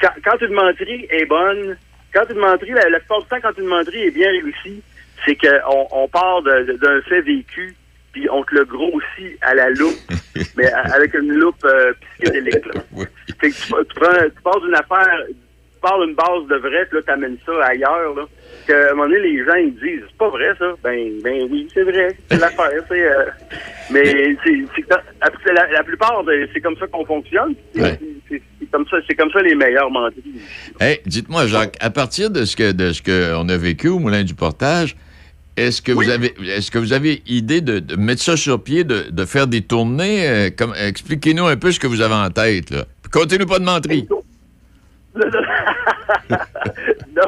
[0.00, 1.76] quand, quand une menterie est bonne,
[2.14, 4.82] quand une menterie, la, la plupart du temps, quand une menterie est bien réussie,
[5.24, 7.76] c'est qu'on on part d'un fait vécu,
[8.12, 9.96] puis on te le grossit à la loupe,
[10.56, 12.66] mais avec une loupe euh, psychédélique.
[12.74, 12.82] là.
[12.92, 13.04] Oui.
[13.40, 16.86] Fait que tu, tu prends, tu pars d'une affaire, tu pars d'une base de vrai,
[16.86, 18.22] puis là, t'amènes ça ailleurs, là.
[18.68, 20.72] Que, à un moment donné, les gens, ils disent, c'est pas vrai, ça.
[20.84, 23.24] Ben, ben oui, c'est vrai, c'est l'affaire, c'est, euh,
[23.90, 27.54] mais c'est, la, la plupart, de- c'est comme ça qu'on fonctionne.
[27.74, 27.98] C'est, Ouais.
[28.28, 30.22] c'est- c'est comme ça, c'est comme ça les meilleurs menteries.
[30.80, 34.22] Hey, dites-moi, Jacques, à partir de ce que de ce qu'on a vécu au Moulin
[34.22, 34.96] du Portage,
[35.56, 36.06] est-ce que Oui.
[36.06, 39.24] vous avez est-ce que vous avez idée de, de mettre ça sur pied, de, de
[39.24, 40.28] faire des tournées?
[40.28, 42.70] euh, comme, expliquez-nous un peu ce que vous avez en tête.
[42.70, 42.84] Là.
[43.12, 44.08] Comptez-nous pas de menterie.
[45.14, 45.24] non,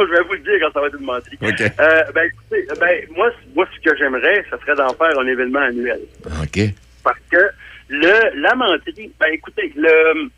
[0.01, 1.39] je vais vous le dire quand ça va être une menterie.
[1.43, 1.61] OK.
[1.61, 5.61] Euh, ben, écoutez, ben, moi, moi, ce que j'aimerais, ce serait d'en faire un événement
[5.61, 6.01] annuel.
[6.43, 6.61] OK.
[7.03, 7.37] Parce que
[7.89, 10.31] le, la menterie, ben, écoutez, le,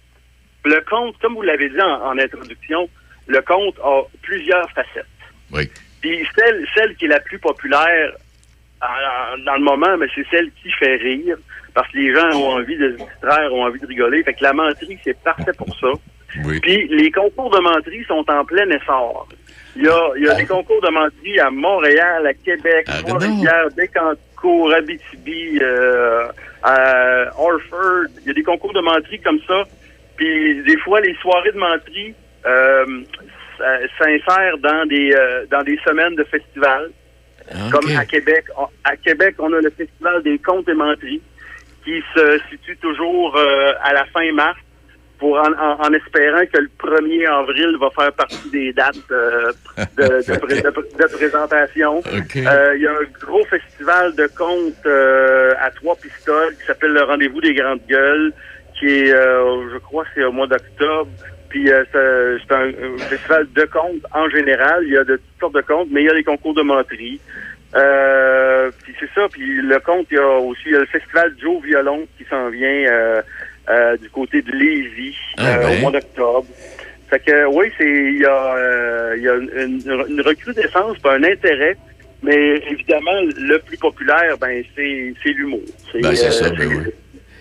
[0.65, 2.89] le conte, comme vous l'avez dit en, en introduction,
[3.29, 5.07] le conte a plusieurs facettes.
[5.53, 5.71] Oui.
[6.07, 8.13] Puis celle, celle qui est la plus populaire
[9.45, 11.37] dans le moment, mais c'est celle qui fait rire.
[11.75, 14.23] Parce que les gens ont envie de se distraire, ont envie de rigoler.
[14.23, 15.89] Fait que la menterie, c'est parfait pour ça.
[16.45, 16.61] Oui.
[16.61, 19.29] Puis les concours de menterie sont en plein essor.
[19.75, 23.03] Il y a, il y a des concours de menterie à Montréal, à Québec, Ah,
[23.05, 26.29] Trois-Rivières, Bécancour, Abitibi, euh,
[26.63, 28.07] à Orford.
[28.23, 29.65] Il y a des concours de menterie comme ça.
[30.17, 32.15] Puis des fois, les soirées de menterie
[32.47, 33.03] euh,
[33.59, 36.91] ça- s'insèrent dans des euh, dans des semaines de festivals.
[37.51, 37.73] OK.
[37.73, 38.45] Comme à Québec.
[38.59, 41.23] On- À Québec, on a le Festival des contes et menteries
[41.85, 44.59] qui se situe toujours euh, à la fin mars
[45.19, 49.51] pour en, en- en espérant que le 1er avril va faire partie des dates euh,
[49.97, 52.03] de, de pré- de- de présentation.
[52.47, 56.93] Euh, Il y a un gros festival de contes euh, à trois pistoles qui s'appelle
[56.93, 58.33] le Rendez-vous des Grandes Gueules,
[58.79, 61.09] qui est, euh, je crois, c'est au mois d'octobre.
[61.57, 61.85] Puis euh,
[62.47, 64.85] c'est un, un festival de contes en général.
[64.85, 66.61] Il y a de toutes sortes de contes, mais il y a des concours de
[66.61, 67.19] menterie.
[67.75, 69.27] Euh, puis c'est ça.
[69.31, 72.27] Puis le conte, il y a aussi il y a le festival Joe Violon qui
[72.29, 73.23] s'en vient euh,
[73.71, 75.79] euh, du côté de Lévis Ah euh, ben.
[75.79, 76.47] au mois d'octobre.
[77.09, 81.25] Fait que oui, c'est il y a, euh, il y a une, une, recrudescence, un
[81.25, 81.79] intérêt.
[82.23, 85.63] Mais évidemment, le plus populaire, ben c'est c'est l'humour.
[86.03, 86.93] Ben, c'est euh, ça, ben oui.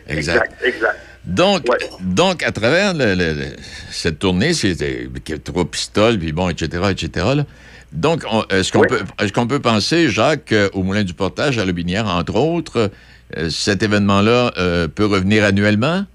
[0.08, 0.54] Exact.
[0.62, 1.15] Exact, exact.
[1.26, 1.78] Donc, Ouais.
[2.02, 3.56] donc, à travers le- le- le-
[3.90, 5.08] cette tournée, c'était
[5.44, 7.46] trois pistoles, puis bon, etc., etc., là.
[7.92, 8.88] Donc, on- est-ce qu'on Oui.
[8.90, 12.92] peut, est-ce qu'on peut penser, Jacques, euh, au Moulin du Portage, à Lobinière, entre autres,
[13.38, 16.06] euh, cet événement-là euh, peut revenir annuellement?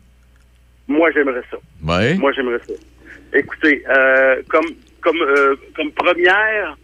[0.86, 1.56] Moi, j'aimerais ça.
[1.82, 2.18] Oui.
[2.18, 2.74] Moi, j'aimerais ça.
[3.34, 4.66] Écoutez, euh, comme
[5.00, 6.76] comme euh, comme première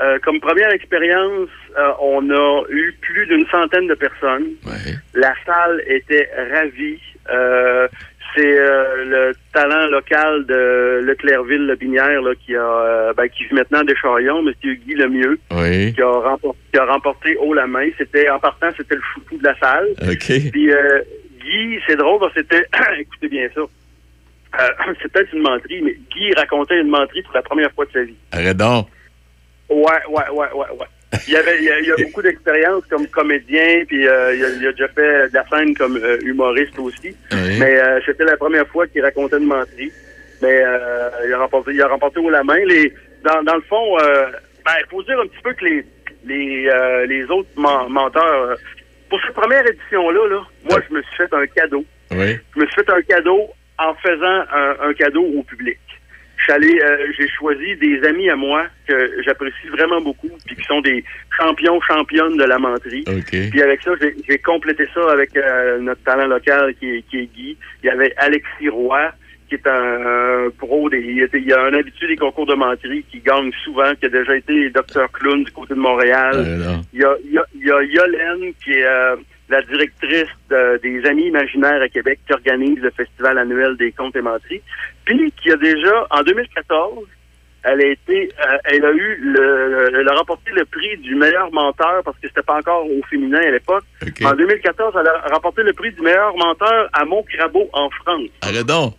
[0.00, 4.48] euh, comme première expérience, euh, on a eu plus d'une centaine de personnes.
[4.64, 4.94] Oui.
[5.14, 7.00] La salle était ravie.
[7.30, 7.88] Euh,
[8.34, 13.44] c'est euh, le talent local de Leclerville, le Binière, là, qui a euh, ben, qui
[13.44, 17.66] vit maintenant des Charions, Monsieur Guy Lemieux, qui a remporté, qui a remporté haut la
[17.66, 17.88] main.
[17.96, 19.88] C'était en partant, c'était le chouchou de la salle.
[20.02, 20.50] OK.
[20.52, 21.00] Puis euh,
[21.40, 22.64] Guy, c'est drôle c'était,
[22.98, 24.68] écoutez bien ça, euh,
[25.02, 28.02] c'est peut-être une menterie, mais Guy racontait une menterie pour la première fois de sa
[28.02, 28.16] vie.
[28.32, 28.88] Arrête donc.
[29.68, 30.86] Ouais, ouais, ouais, ouais, ouais.
[31.26, 34.44] Il y avait, il y a, il a beaucoup d'expérience comme comédien, puis euh, il,
[34.44, 37.16] a, il a déjà fait de la scène comme euh, humoriste aussi.
[37.32, 37.58] Oui.
[37.58, 39.92] Mais euh, c'était la première fois qu'il racontait une menterie.
[40.42, 42.58] Mais euh, il a remporté, il a remporté haut la main.
[42.66, 42.92] Les,
[43.24, 44.26] dans, dans le fond, euh,
[44.64, 45.84] ben, il faut dire un petit peu que les
[46.24, 48.56] les, euh, les autres men- menteurs,
[49.08, 51.84] pour cette première édition-là, là, moi, je me suis fait un cadeau.
[52.10, 52.36] Oui.
[52.54, 55.78] Je me suis fait un cadeau en faisant un, un cadeau au public.
[56.48, 60.80] Allé, euh, j'ai choisi des amis à moi que j'apprécie vraiment beaucoup, puis qui sont
[60.80, 61.04] des
[61.38, 63.04] champions, championnes de la menterie.
[63.06, 63.50] OK.
[63.50, 67.26] Puis avec ça, j'ai- complété ça avec euh, notre talent local qui est, qui est
[67.34, 67.56] Guy.
[67.82, 69.12] Il y avait Alexis Roy,
[69.48, 73.04] qui est un, un pro, des, il, y a un habitué des concours de menterie
[73.10, 76.32] qui gagne souvent, qui a déjà été docteur clown du côté de Montréal.
[76.34, 76.76] Euh.
[76.94, 79.16] Il y a, il y a, il y a Yolène, qui est euh,
[79.48, 84.14] la directrice de- des Amis imaginaires à Québec, qui organise le festival annuel des contes
[84.16, 84.62] et menteries.
[85.04, 87.04] Puis, qui a déjà, en 2014,
[87.64, 91.50] elle a été, euh, elle a eu le, elle a remporté le prix du meilleur
[91.52, 93.84] menteur parce que c'était pas encore au féminin à l'époque.
[94.02, 94.22] OK.
[94.24, 98.28] En 2014, elle a remporté le prix du meilleur menteur à Montcrabeau en France.
[98.42, 98.94] Arrête donc.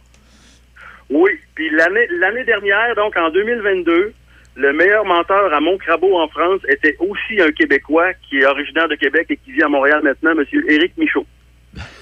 [1.10, 4.14] Oui, puis l'année l'année dernière, donc en 2022,
[4.60, 8.96] le meilleur menteur à Montcrabeau en France était aussi un Québécois qui est originaire de
[8.96, 11.26] Québec et qui vit à Montréal maintenant, Monsieur Éric Michaud.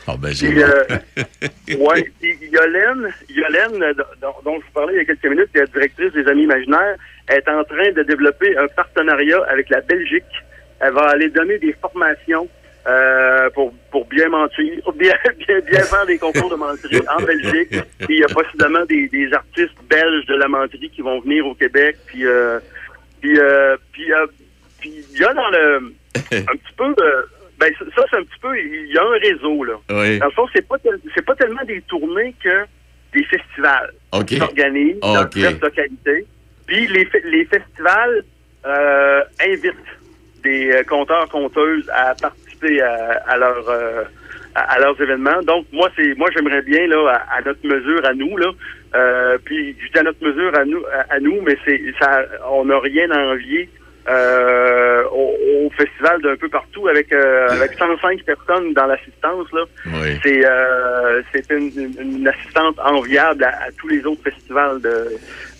[0.08, 5.02] Ah, ben, Puis, euh, ouais, puis Yolène, Yolène, dont, dont je vous parlais il y
[5.02, 6.96] a quelques minutes, qui est la directrice des Amis Imaginaires,
[7.30, 10.24] est en train de développer un partenariat avec la Belgique.
[10.80, 12.48] Elle va aller donner des formations
[12.88, 15.14] euh, pour, pour bien mentir, bien,
[15.46, 17.76] bien, bien faire des concours de menterie en Belgique.
[18.00, 21.46] Puis il y a possiblement des, des artistes belges de la menterie qui vont venir
[21.46, 21.98] au Québec.
[22.06, 22.60] Puis, euh,
[23.22, 26.94] puis, euh, puis, il y a dans le un petit peu
[27.60, 29.74] ben ça c'est un petit peu il y a un réseau là.
[29.90, 30.20] Oui.
[30.20, 32.66] Dans le fond, c'est pas tel- pas tellement des tournées que
[33.14, 34.26] des festivals OK.
[34.26, 35.30] qui s'organisent dans OK.
[35.30, 36.26] diverses localités.
[36.68, 38.24] Puis les, les festivals
[39.44, 39.74] invitent
[40.44, 41.90] des euh, conteurs, conteuses
[42.64, 44.04] à à, leur euh,
[44.56, 45.42] à, leurs événements.
[45.44, 48.52] Donc moi c'est moi j'aimerais bien là à, notre mesure à nous là.
[48.96, 52.80] Euh, puis je à notre mesure à nous à nous, mais c'est ça on n'a
[52.80, 53.70] rien à envier
[54.08, 59.64] euh, au, au festival d'un peu partout avec euh, avec 105 personnes dans l'assistance là.
[59.88, 60.20] Oui.
[60.24, 65.08] C'est euh, c'est une, une- une assistante enviable à, à tous les autres festivals de,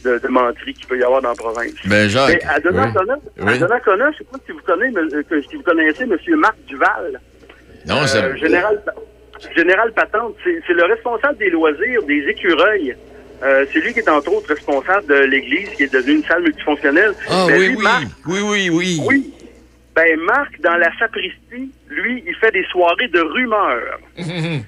[0.06, 1.74] de, de menterie qu'il peut y avoir dans la province.
[1.86, 2.30] Ben, Jacques.
[2.44, 3.54] Mais à Donnacona, Oui.
[3.54, 6.18] à Donnacona, je ne sais pas si vous connaissez, euh, que- si vous connaissez M.
[6.38, 7.20] Marc Duval.
[7.86, 8.24] Non, ça.
[8.26, 8.82] Euh, général,
[9.56, 12.96] général Patente, c'est le responsable des loisirs des écureuils.
[13.44, 16.42] Euh, c'est lui qui est entre autres responsable de l'église qui est devenue une salle
[16.44, 17.14] multifonctionnelle.
[17.30, 17.84] Ah, Ben, oui, lui, oui.
[17.84, 19.00] Marc, Oui, oui, oui.
[19.06, 19.34] oui.
[19.96, 24.00] Ben, Marc, dans la sacristie, lui, il fait des soirées de rumeurs.
[24.18, 24.64] il,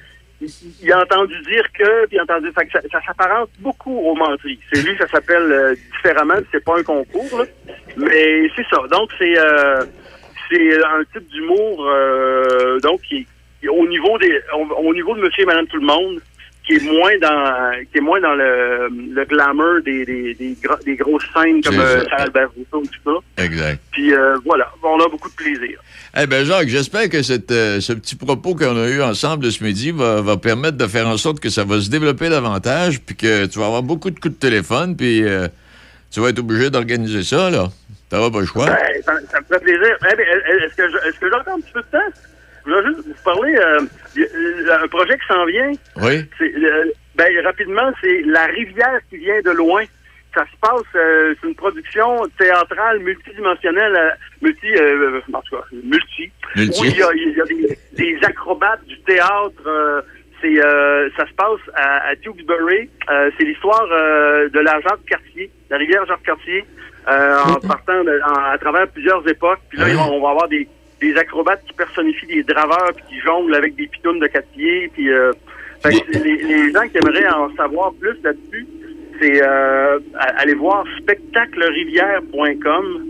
[0.82, 4.60] il a entendu dire que, puis il a entendu, ça, ça s'apparente beaucoup aux menteries.
[4.72, 7.46] C'est lui, ça s'appelle euh, différemment, c'est pas un concours, là.
[7.98, 8.82] Mais c'est ça.
[8.92, 9.84] Donc, c'est, euh,
[10.50, 13.28] c'est un type d'humour, euh, donc, qui,
[13.70, 16.22] au niveau des, au, au niveau de monsieur et madame tout le monde,
[16.70, 20.78] qui est moins dans, qui est moins dans le, le glamour des, des, des, gros-
[20.86, 22.04] des grosses scènes comme euh.
[22.08, 23.44] Charles Albert Rousseau, tout ça.
[23.44, 23.82] Exact.
[23.92, 25.80] Puis euh, voilà, on a beaucoup de plaisir.
[26.16, 29.64] Eh bien, Jacques, j'espère que cette, euh, ce petit propos qu'on a eu ensemble ce
[29.64, 33.16] midi va, va permettre de faire en sorte que ça va se développer davantage, puis
[33.16, 35.48] que tu vas avoir beaucoup de coups de téléphone, puis euh,
[36.12, 37.68] tu vas être obligé d'organiser ça, là.
[38.10, 38.66] T'auras pas le choix.
[38.66, 39.96] Ben, ça, ça me fait plaisir.
[40.12, 40.26] Eh bien,
[40.66, 42.20] est-ce que je- est-ce que j'ai encore un petit peu de temps?
[42.70, 43.82] Je voulais juste vous parler euh,
[44.16, 45.72] y a- un projet qui s'en vient.
[45.98, 46.26] Oui?
[46.42, 49.84] Euh, ben rapidement, c'est La rivière qui vient de loin.
[50.36, 54.10] Ça se passe, euh, c'est une production théâtrale multidimensionnelle, euh,
[54.44, 56.32] multi, euh, en tout cas, multi.
[56.56, 56.82] Multi.
[56.82, 59.64] Où il y a, il y a des, des acrobates du théâtre.
[59.66, 60.02] euh,
[60.42, 62.90] c'est, euh, ça se passe à, à Tewksbury.
[63.10, 66.64] Euh, c'est l'histoire euh, de la Jacques-Cartier, la rivière Jacques-Cartier,
[67.10, 69.60] euh, en partant de- en- à travers plusieurs époques.
[69.70, 70.66] Puis là, vont- on va avoir des,
[71.02, 74.90] des acrobates qui personnifient des draveurs puis qui jonglent avec des pitounes de quatre pieds.
[74.94, 75.32] Puis, euh,
[75.82, 78.68] fait que les, les gens qui aimeraient en savoir plus là-dessus,
[79.20, 80.00] c'est euh,
[80.38, 83.10] aller voir spectaclerivière.com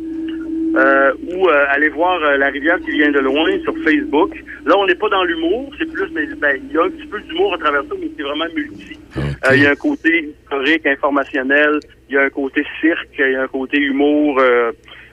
[0.76, 4.32] euh, ou euh, aller voir euh, La rivière qui vient de loin sur Facebook.
[4.66, 7.08] Là, on n'est pas dans l'humour, c'est plus, mais ben, il y a un petit
[7.08, 9.00] peu d'humour à travers ça, mais c'est vraiment multi.
[9.18, 11.80] Euh, Il y a un côté historique, informationnel,
[12.10, 14.40] il y a un côté cirque, il y a un côté humour.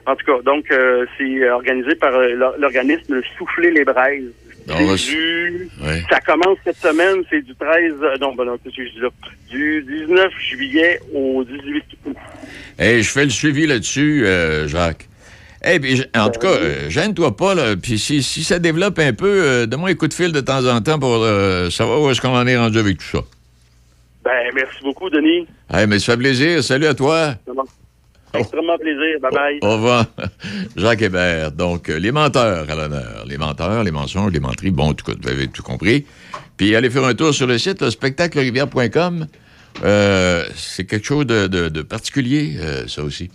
[0.07, 4.23] En tout cas, donc euh, c'est organisé par euh, l'or- l'organisme Souffler les braises.
[4.69, 6.03] On du- Ouais.
[6.09, 9.09] Ça commence cette semaine, c'est du 13, euh, non, ben non, que je dis là?
[9.49, 12.15] Du 19 juillet au 18 août.
[12.77, 15.07] Hey, je fais le suivi là-dessus, euh, Jacques.
[15.63, 17.75] Eh puis, j- en tout cas, euh, gêne-toi pas, là.
[17.81, 20.65] Puis si, si ça développe un peu, euh, donne-moi un coup de fil de temps
[20.67, 21.25] en temps pour
[21.71, 23.19] savoir où est-ce qu'on en est rendu avec tout ça.
[24.25, 25.47] Ben, merci beaucoup, Denis.
[25.73, 26.61] Hey, mais ça fait plaisir.
[26.63, 27.35] Salut à toi.
[28.33, 28.43] Vraiment.
[28.43, 29.19] Extrêmement plaisir.
[29.21, 29.59] Bye bye.
[29.61, 30.05] Au revoir.
[30.75, 31.51] Jacques Hébert.
[31.51, 33.23] Donc, euh, les menteurs à l'honneur.
[33.27, 34.71] Les menteurs, les mensonges, les menteries.
[34.71, 36.05] Bon, en tout cas, vous avez tout compris.
[36.57, 39.27] Puis, allez faire un tour sur le site, le spectaclerivière.com.
[39.83, 43.29] Euh, c'est quelque chose de, de- de particulier, euh, ça aussi.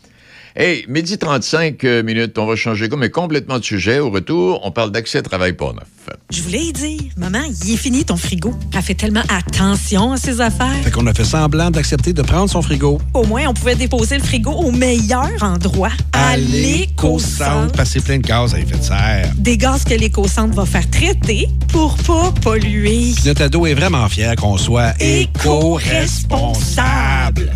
[0.55, 4.01] Hey, midi 35 euh, minutes, on va changer comme mais complètement de sujet.
[4.01, 5.87] Au retour, on parle d'accès travail pour neuf.
[6.31, 8.53] Je voulais y dire, maman, il est fini ton frigo.
[8.75, 10.75] Elle fait tellement attention à ses affaires.
[10.85, 13.01] Fait qu'on a fait semblant d'accepter de prendre son frigo.
[13.15, 17.73] Au moins, on pouvait déposer le frigo au meilleur endroit, à l'éco-centre.
[17.73, 19.33] Passer plein de gaz à effet de serre.
[19.37, 23.13] Des gaz que l'éco-centre va faire traiter pour pas polluer.
[23.15, 27.53] Puis notre ado est vraiment fier qu'on soit Éco-responsable.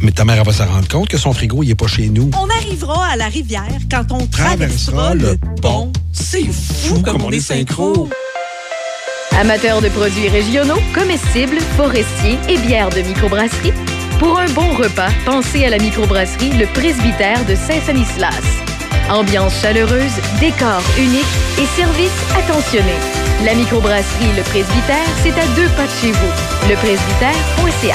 [0.00, 2.08] Mais ta mère elle va se rendre compte que son frigo, il est pas chez
[2.08, 2.30] nous.
[2.38, 5.92] On arrivera à la rivière quand on Traversera traversera le le pont.
[6.12, 8.08] C'est fou comme on est synchro.
[9.40, 13.72] Amateurs de produits régionaux, comestibles, forestiers et bières de microbrasserie,
[14.18, 18.42] pour un bon repas, pensez à la microbrasserie Le Presbytère de Saint-Sanislas.
[19.10, 21.24] Ambiance chaleureuse, décor unique
[21.56, 22.94] et service attentionné.
[23.44, 26.68] La microbrasserie Le Presbytère, c'est à deux pas de chez vous.
[26.68, 27.94] Lepresbytère.ca.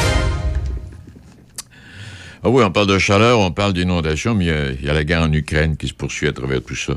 [2.43, 4.89] Ah oui, on parle de chaleur, on parle d'inondation, mais il y a- il y,
[4.89, 6.93] a la guerre en Ukraine qui se poursuit à travers tout ça.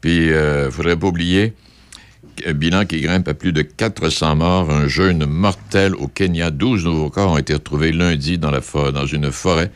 [0.00, 1.54] Puis, il ne faudrait pas oublier
[2.46, 6.50] un bilan qui grimpe à plus de 400 morts, un jeûne mortel au Kenya.
[6.50, 8.60] 12 nouveaux corps ont été retrouvés lundi dans, la
[8.92, 9.72] dans une forêt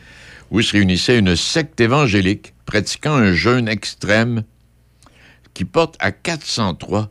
[0.51, 4.43] où se réunissait une secte évangélique pratiquant un jeûne extrême
[5.53, 7.09] qui porte à 403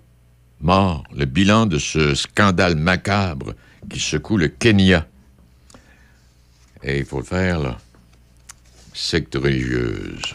[0.60, 1.04] morts.
[1.14, 3.54] Le bilan de ce scandale macabre
[3.90, 5.06] qui secoue le Kenya.
[6.82, 7.78] Et il faut le faire, là.
[9.00, 10.34] Secte religieuse.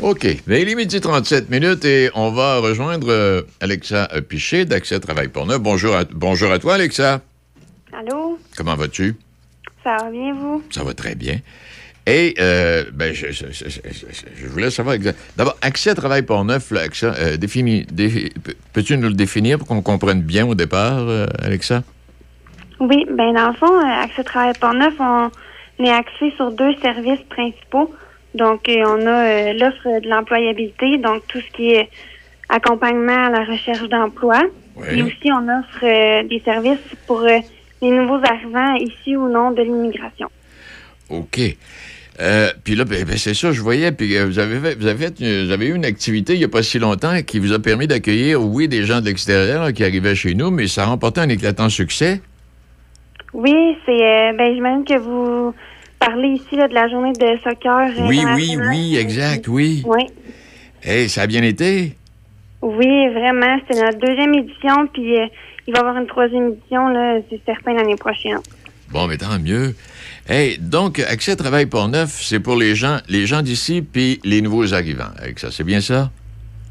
[0.00, 0.26] OK.
[0.46, 5.28] Mais il est midi 37 minutes et on va rejoindre euh, Alexa Piché d'Accès Travail
[5.28, 5.58] pour Neuf.
[5.60, 7.20] Bonjour à, bonjour à toi, Alexa.
[7.92, 8.38] Allô?
[8.56, 9.14] Comment vas-tu?
[9.84, 10.62] Ça va bien, vous?
[10.70, 11.36] Ça va très bien.
[12.06, 14.96] Et, euh, ben, je, je- je- je- je voulais savoir
[15.36, 19.58] D'abord, accès Travail pour neuf, là, Alexa, euh, défini- dé- peux- peux-tu nous le définir
[19.58, 21.82] pour qu'on comprenne bien au départ, euh, Alexa?
[22.80, 25.30] Oui, ben dans le fond, Accès Travail Port-Neuf, on
[25.78, 27.92] est axé sur deux services principaux.
[28.34, 31.88] Donc, euh, on a euh, l'offre de l'employabilité, donc tout ce qui est
[32.48, 34.40] accompagnement à la recherche d'emploi.
[34.90, 39.62] Et aussi, on offre euh, des services pour les nouveaux arrivants ici ou non de
[39.62, 40.28] l'immigration.
[41.10, 41.38] OK.
[42.20, 43.90] Euh, puis là, ben, ben, c'est ça, je voyais.
[43.92, 46.38] Puis euh, vous avez fait, vous avez fait, une- vous avez eu une activité il
[46.38, 49.72] n'y a pas si longtemps qui vous a permis d'accueillir, oui, des gens de l'extérieur
[49.72, 52.20] qui arrivaient chez nous, mais ça a remporté un éclatant succès.
[53.34, 55.54] Oui, c'est euh, ben j'imagine que vous
[55.98, 57.90] parlez ici là, de la journée de soccer.
[57.98, 59.82] euh, Oui, oui, oui, exact, oui.
[59.86, 60.06] Oui.
[60.82, 61.96] Hey, ça a bien été?
[62.62, 63.58] Oui, vraiment.
[63.66, 65.26] C'était notre deuxième édition, puis euh,
[65.66, 68.38] il va y avoir une troisième édition, là, c'est certain, l'année prochaine.
[68.90, 69.74] Bon, mais tant mieux.
[70.28, 74.40] Hey, donc, accès travail pour neuf, c'est pour les gens, les gens d'ici puis les
[74.42, 75.10] nouveaux arrivants.
[75.20, 76.10] Avec ça, c'est bien ça?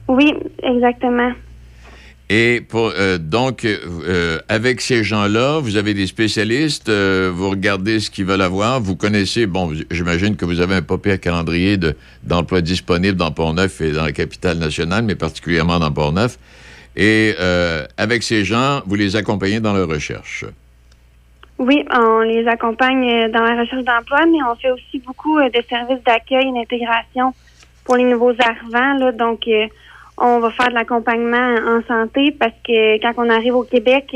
[0.08, 0.34] Oui,
[0.64, 1.32] exactement.
[2.36, 8.00] Et pour, euh, donc, euh, avec ces gens-là, vous avez des spécialistes, euh, vous regardez
[8.00, 11.78] ce qu'ils veulent avoir, vous connaissez, bon, j'imagine que vous avez un pas pire calendrier
[11.78, 16.40] de- d'emplois disponibles dans Port-Neuf et dans la capitale nationale, mais particulièrement dans Port-Neuf.
[16.96, 20.44] Et euh, avec ces gens, vous les accompagnez dans leur recherche.
[21.60, 25.50] Oui, on les accompagne euh, dans la recherche d'emploi, mais on fait aussi beaucoup euh,
[25.52, 27.32] de services d'accueil et d'intégration
[27.86, 28.98] pour les nouveaux arrivants.
[28.98, 29.68] Là, donc, euh,
[30.18, 34.16] on va faire de l'accompagnement en santé parce que quand on arrive au Québec,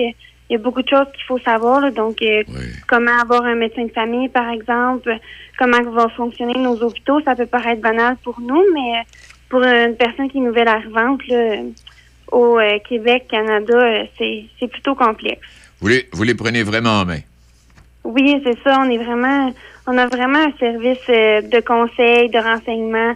[0.50, 1.82] il y a beaucoup de choses qu'il faut savoir.
[1.82, 1.92] là.
[1.92, 2.44] donc, euh,
[2.88, 5.18] comment avoir un médecin de famille, par exemple,
[5.60, 7.20] comment vont fonctionner nos hôpitaux.
[7.22, 9.04] Ça peut paraître banal pour nous, mais euh,
[9.50, 11.56] pour une personne qui est nouvelle arrivante là,
[12.32, 15.42] au euh, Québec, Canada, c'est plutôt complexe.
[15.82, 17.20] Vous les, vous les prenez vraiment en main?
[18.04, 18.80] Oui, c'est ça.
[18.80, 19.54] On est vraiment,
[19.86, 23.14] on a vraiment un service de conseil, de renseignement,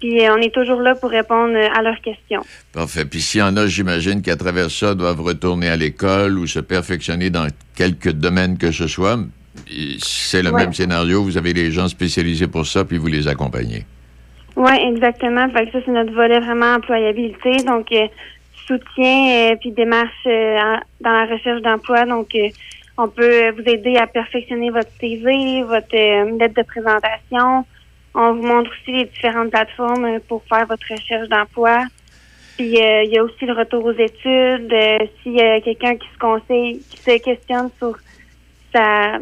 [0.00, 2.42] puis euh, on est toujours là pour répondre euh, à leurs questions.
[2.72, 3.04] Parfait.
[3.04, 6.60] Puis s'il y en a, j'imagine qu'à travers ça, doivent retourner à l'école ou se
[6.60, 9.18] perfectionner dans quelque domaine que ce soit.
[9.98, 10.62] C'est le Ouais.
[10.62, 11.22] même scénario.
[11.22, 13.84] Vous avez des gens spécialisés pour ça, puis vous les accompagnez.
[14.56, 15.48] Oui, exactement.
[15.50, 17.56] Fait que ça, c'est notre volet vraiment employabilité.
[17.64, 18.06] Donc, euh,
[18.66, 22.04] soutien euh, puis démarche euh, en- dans la recherche d'emploi.
[22.04, 22.28] Donc,
[22.96, 25.94] on peut vous aider à perfectionner votre CV, votre
[26.38, 27.64] lettre de présentation.
[28.14, 31.84] On vous montre aussi les différentes plateformes euh, pour faire votre recherche d'emploi.
[32.56, 34.72] Puis, euh, il y a aussi le retour aux études.
[34.72, 37.96] Euh, S'il y a quelqu'un qui se conseille, qui se questionne sur
[38.72, 39.18] sa,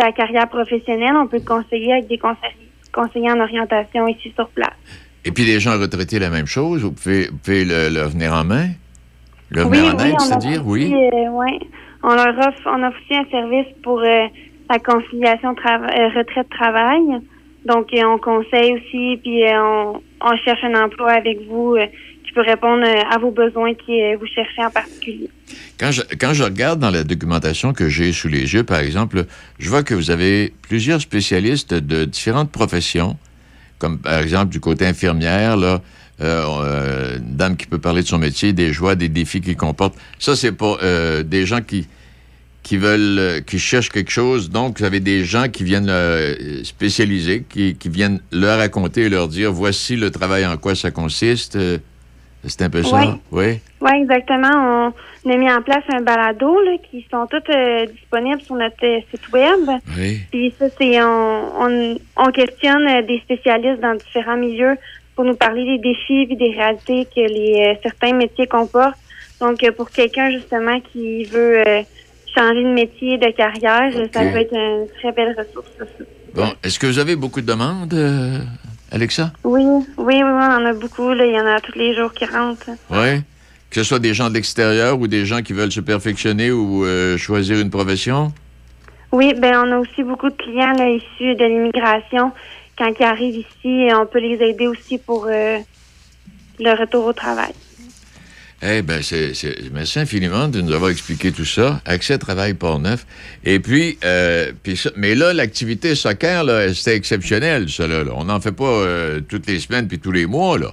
[0.00, 4.48] sa carrière professionnelle, on peut le conseiller avec des conseillers, conseillers en orientation ici sur
[4.48, 4.72] place.
[5.26, 6.82] Et puis les gens retraités, la même chose.
[6.82, 8.68] Vous pouvez, vous pouvez le, le venir en main?
[9.50, 10.94] Le Oui, venir en oui, aide, c'est-à-dire, oui?
[10.94, 11.58] euh, ouais.
[12.02, 17.00] On leur offre, on offre aussi un service pour la conciliation trava- retraite-travail.
[17.64, 21.86] Donc, on conseille aussi, puis euh, on, on cherche un emploi avec vous euh,
[22.24, 25.28] qui peut répondre euh, à vos besoins qui euh, vous cherchez en particulier.
[25.78, 29.24] Quand je, quand je regarde dans la documentation que j'ai sous les yeux, par exemple,
[29.58, 33.16] je vois que vous avez plusieurs spécialistes de différentes professions,
[33.78, 35.80] comme par exemple du côté infirmière, là,
[36.20, 39.94] euh, une dame qui peut parler de son métier, des joies, des défis qu'il comporte.
[40.18, 41.86] Ça, c'est euh, des gens qui,
[42.68, 44.50] qui veulent, euh, qui cherchent quelque chose.
[44.50, 49.08] Donc, vous avez des gens qui viennent euh, spécialiser, qui, qui viennent leur raconter et
[49.08, 51.56] leur dire voici le travail en quoi ça consiste.
[51.56, 51.78] Euh,
[52.44, 53.18] c'est un peu ça?
[53.32, 53.60] Oui.
[53.80, 54.92] Oui, exactement.
[55.24, 58.84] On a mis en place un balado là, qui sont toutes euh, disponibles sur notre
[58.84, 59.64] euh, site web.
[59.96, 60.20] Oui.
[60.30, 64.76] Puis ça, c'est on, on, on questionne des spécialistes dans différents milieux
[65.16, 68.98] pour nous parler des défis et des réalités que les certains métiers comportent.
[69.40, 71.62] Donc, pour quelqu'un justement qui veut
[72.38, 75.68] changer de métier, de carrière, ça peut être une très belle ressource.
[76.34, 78.38] Bon, est-ce que vous avez beaucoup de demandes, euh,
[78.92, 79.32] Alexa?
[79.44, 81.12] Oui, oui, oui, oui, on en a beaucoup.
[81.12, 82.70] Là, il y en a tous les jours qui rentrent.
[82.90, 83.22] Oui.
[83.70, 86.84] Que ce soit des gens de l'extérieur ou des gens qui veulent se perfectionner ou
[86.84, 88.32] euh, choisir une profession?
[89.12, 92.30] Oui, ben on a aussi beaucoup de clients là, issus de l'immigration.
[92.76, 95.58] Quand ils arrivent ici, on peut les aider aussi pour euh,
[96.60, 97.52] le retour au travail.
[98.60, 99.32] Eh bien, c'est,
[99.72, 101.80] merci infiniment de nous avoir expliqué tout ça.
[101.84, 103.06] Accès Travail Port-Neuf.
[103.44, 108.02] Et puis, euh, puis ça- mais là, l'activité soccer, là, c'était exceptionnel, ça, là.
[108.02, 108.10] là.
[108.16, 110.72] On n'en fait pas euh, toutes les semaines puis tous les mois, là.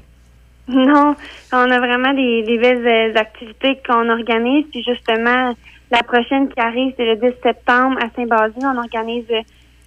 [0.67, 1.15] Non,
[1.53, 4.65] on a vraiment des, des belles euh, activités qu'on organise.
[4.71, 5.55] Puis justement,
[5.91, 8.63] la prochaine qui arrive, c'est le 10 septembre à Saint-Basile.
[8.63, 9.25] On organise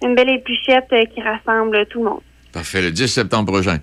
[0.01, 2.21] une belle épluchette qui rassemble tout le monde.
[2.53, 3.79] Parfait, le 10 septembre prochain.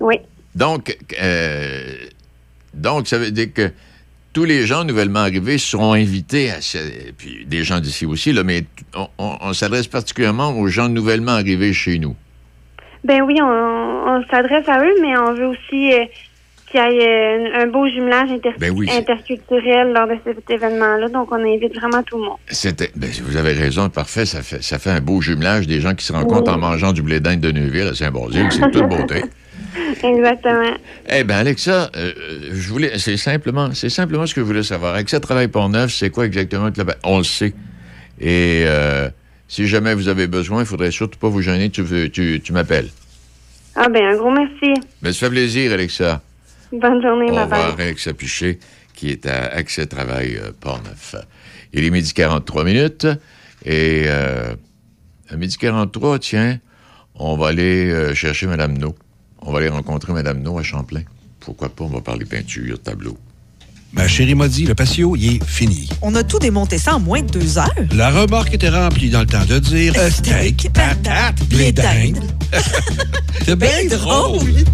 [0.00, 0.16] Oui.
[0.54, 1.96] Donc, euh,
[2.74, 3.70] donc, ça veut dire que
[4.32, 8.42] tous les gens nouvellement arrivés seront invités à ce- puis des gens d'ici aussi, là,
[8.44, 8.64] mais
[8.94, 12.16] on, on- on s'adresse particulièrement aux gens nouvellement arrivés chez nous.
[13.04, 16.04] Ben oui, on, on s'adresse à eux, mais on veut aussi euh,
[16.70, 21.08] qu'il y ait euh, un beau jumelage inter- Ben oui, interculturel lors de cet événement-là.
[21.10, 22.38] Donc, on invite vraiment tout le monde.
[22.96, 24.24] Ben, vous avez raison, parfait.
[24.24, 26.56] Ça fait, ça fait un beau jumelage des gens qui se rencontrent Oui.
[26.56, 28.46] en mangeant du blé d'Inde de Neuville à Saint-Basile.
[28.50, 29.22] C'est toute beauté.
[30.02, 30.74] Exactement.
[31.08, 32.12] Eh bien, Alexa, euh,
[32.52, 34.94] je voulais, c'est simplement, c'est simplement ce que je voulais savoir.
[34.94, 36.80] Alexa Travail Pont-Neuf, c'est quoi exactement que?
[37.04, 37.54] On le sait.
[38.20, 39.08] Et euh,
[39.48, 41.70] si jamais vous avez besoin, il faudrait surtout pas vous gêner.
[41.70, 42.88] Tu, veux- tu, tu m'appelles.
[43.74, 44.74] Ah ben, un gros merci.
[45.00, 46.20] Ben, ça fait plaisir, Alexa.
[46.72, 47.74] Bonne journée, Au revoir.
[47.78, 48.58] Alexa Piché,
[48.94, 51.16] qui est à Accès Travail euh, Port-Neuf.
[51.72, 53.06] Il est midi 43 minutes.
[53.64, 54.54] Et euh,
[55.30, 56.58] à midi 43, tiens,
[57.14, 58.94] on va aller euh, chercher Mme No.
[59.44, 61.02] On va aller rencontrer Mme No à Champlain.
[61.40, 63.16] Pourquoi pas, on va parler peinture, tableau.
[63.92, 65.88] Ma chérie m'a dit, le patio, il est fini.
[66.00, 67.68] On a tout démonté ça en moins de deux heures.
[67.94, 72.22] La remorque était remplie dans le temps de dire euh, steak, patate, blé d'Inde.
[73.44, 74.64] C'est bien drôle.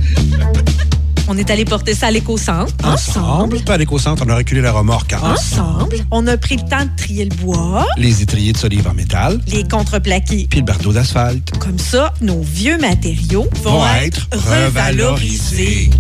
[1.31, 2.73] On est allé porter ça à l'éco-centre.
[2.85, 5.97] Ensemble, pas à l'éco-centre, on a reculé la remorque Ensemble.
[6.11, 9.39] On a pris le temps de trier le bois, Les étriers de solive en métal,
[9.47, 10.47] les contreplaqués.
[10.49, 11.51] puis le bardeau d'asphalte.
[11.59, 14.65] Comme ça, nos vieux matériaux vont, Vont être revalorisés.
[14.67, 15.91] revalorisés.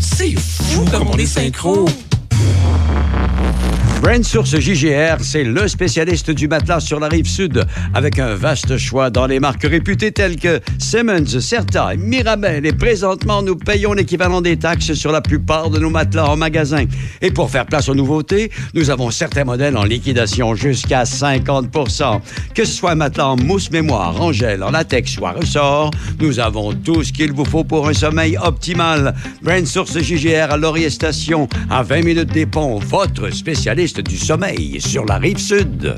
[0.00, 1.86] C'est fou comme on est synchro.
[4.00, 8.78] Brand Source JGR, c'est le spécialiste du matelas sur la rive sud, avec un vaste
[8.78, 12.64] choix dans les marques réputées telles que Simmons, Certa, Mirabel.
[12.64, 16.84] Et présentement, nous payons l'équivalent des taxes sur la plupart de nos matelas en magasin.
[17.20, 22.20] Et pour faire place aux nouveautés, nous avons certains modèles en liquidation jusqu'à 50%
[22.54, 25.90] Que ce soit matelas en mousse mémoire, en gel, en latex ou à ressort,
[26.20, 29.14] nous avons tout ce qu'il vous faut pour un sommeil optimal.
[29.42, 34.80] Brand Source JGR à Laurier Station, à 20 minutes des ponts, votre spécialiste du sommeil
[34.80, 35.96] sur la rive sud.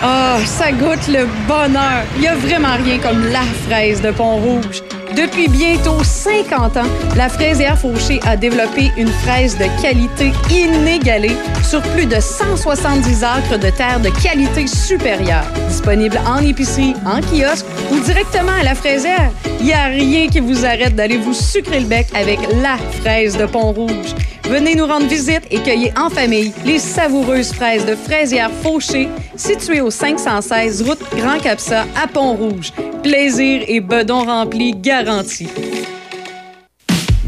[0.00, 2.04] Ah, ça goûte le bonheur.
[2.16, 4.82] Il n'y a vraiment rien comme la fraise de Pont-Rouge.
[5.16, 11.82] Depuis bientôt 50 ans, la fraisière Fauché a développé une fraise de qualité inégalée sur
[11.82, 15.46] plus de 170 acres de terre de qualité supérieure.
[15.68, 19.30] Disponible en épicerie, en kiosque ou directement à la fraisière.
[19.60, 23.36] Il n'y a rien qui vous arrête d'aller vous sucrer le bec avec la fraise
[23.36, 24.14] de Pont-Rouge.
[24.48, 29.82] Venez nous rendre visite et cueillez en famille les savoureuses fraises de fraisière Fauché, situées
[29.82, 32.72] au 516 route Grand Capsa à Pont-Rouge.
[33.02, 35.48] Plaisir et bedon rempli garantis.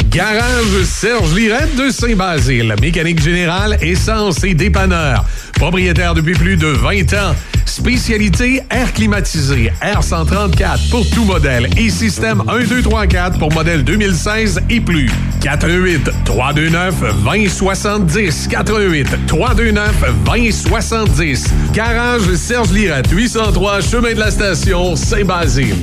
[0.09, 2.75] Garage Serge Lirette de Saint-Basile.
[2.81, 5.25] Mécanique générale, essence et dépanneur.
[5.55, 7.35] Propriétaire depuis plus de 20 ans.
[7.67, 13.85] Spécialité air climatisé, R134 pour tout modèle et système 1, 2, 3, 4 pour modèle
[13.85, 15.11] 2016 et plus.
[15.41, 16.95] 88 329
[17.25, 25.77] 2070 88 329 2070 Garage Serge Lirette 803 Chemin de la Station Saint-Basile.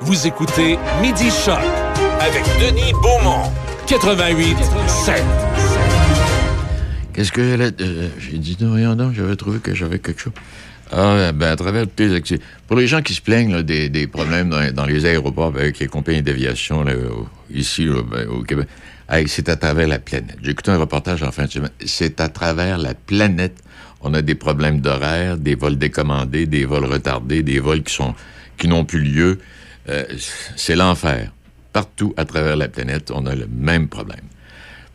[0.00, 1.58] Vous écoutez Midi Choc
[2.20, 3.50] avec Denis Beaumont.
[3.86, 4.56] 88
[4.88, 5.22] 7.
[7.12, 7.70] Qu'est-ce que j'allais.
[7.80, 10.32] euh, J'ai dit, non, voyons donc, j'avais trouvé que j'avais quelque chose.
[10.92, 12.44] Ah, ben, à travers toutes les activités.
[12.66, 15.78] Pour les gens qui se plaignent là, des, des problèmes dans, dans les aéroports avec
[15.78, 16.84] les compagnies d'aviation
[17.52, 18.68] ici, là, ben, au Québec,
[19.08, 20.36] hey, c'est à travers la planète.
[20.42, 21.70] J'ai écouté un reportage en fin de semaine.
[21.84, 23.56] C'est à travers la planète.
[24.02, 28.14] On a des problèmes d'horaire, des vols décommandés, des vols retardés, des vols qui sont
[28.58, 29.38] qui n'ont plus lieu.
[29.88, 30.04] Euh,
[30.56, 31.32] c'est l'enfer.
[31.72, 34.20] Partout à travers la planète, on a le même problème.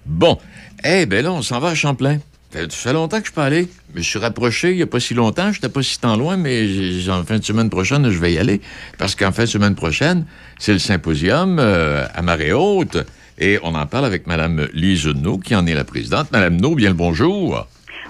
[0.05, 0.37] Bon,
[0.83, 2.19] eh ben là, on s'en va à Champlain.
[2.51, 3.67] Ça ça fait longtemps que je pas allé.
[3.93, 5.51] Je me suis rapproché il n'y a pas si longtemps.
[5.51, 6.65] Je n'étais pas si tant loin, mais
[7.09, 8.59] en fin de semaine prochaine, je vais y aller.
[8.97, 10.25] Parce qu'en fin de semaine prochaine,
[10.57, 12.97] c'est le symposium euh, à marée haute.
[13.37, 16.31] Et on en parle avec Mme Lise No, qui en est la présidente.
[16.31, 17.67] Mme No, bien le bonjour.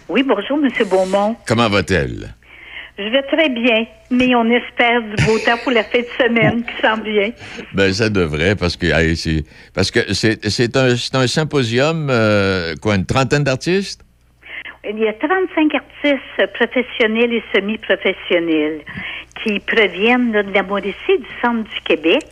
[0.08, 0.88] Oui, bonjour, M.
[0.90, 1.36] Beaumont.
[1.46, 2.34] Comment va-t-elle?
[2.98, 6.64] Je vais très bien, mais on espère du beau temps pour la fin de semaine
[6.64, 7.32] qui s'en vient.
[7.74, 8.88] Ben, ça devrait, parce que
[9.74, 14.02] parce que c'est c'est un, c'est un symposium, euh, quoi, une trentaine d'artistes?
[14.88, 18.82] Il y a 35 artistes professionnels et semi-professionnels
[19.44, 22.24] qui proviennent là, de la Mauricie, du centre du Québec,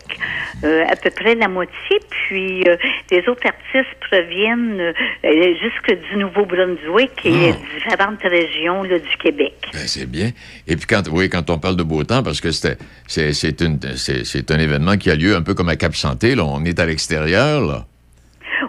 [0.64, 2.76] euh, à peu près la moitié, puis euh,
[3.12, 9.54] les autres artistes proviennent euh, jusque du Nouveau-Brunswick et différentes régions là, du Québec.
[9.74, 10.32] Ben, c'est bien.
[10.68, 12.78] Et puis, quand, oui, quand on parle de beau temps, parce que c'est
[13.08, 16.36] c'est une- c'est- c'est un événement qui a lieu un peu comme à Cap Santé,
[16.36, 16.44] là.
[16.46, 17.86] On est à l'extérieur, là.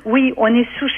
[0.04, 0.88] Oui, on est sous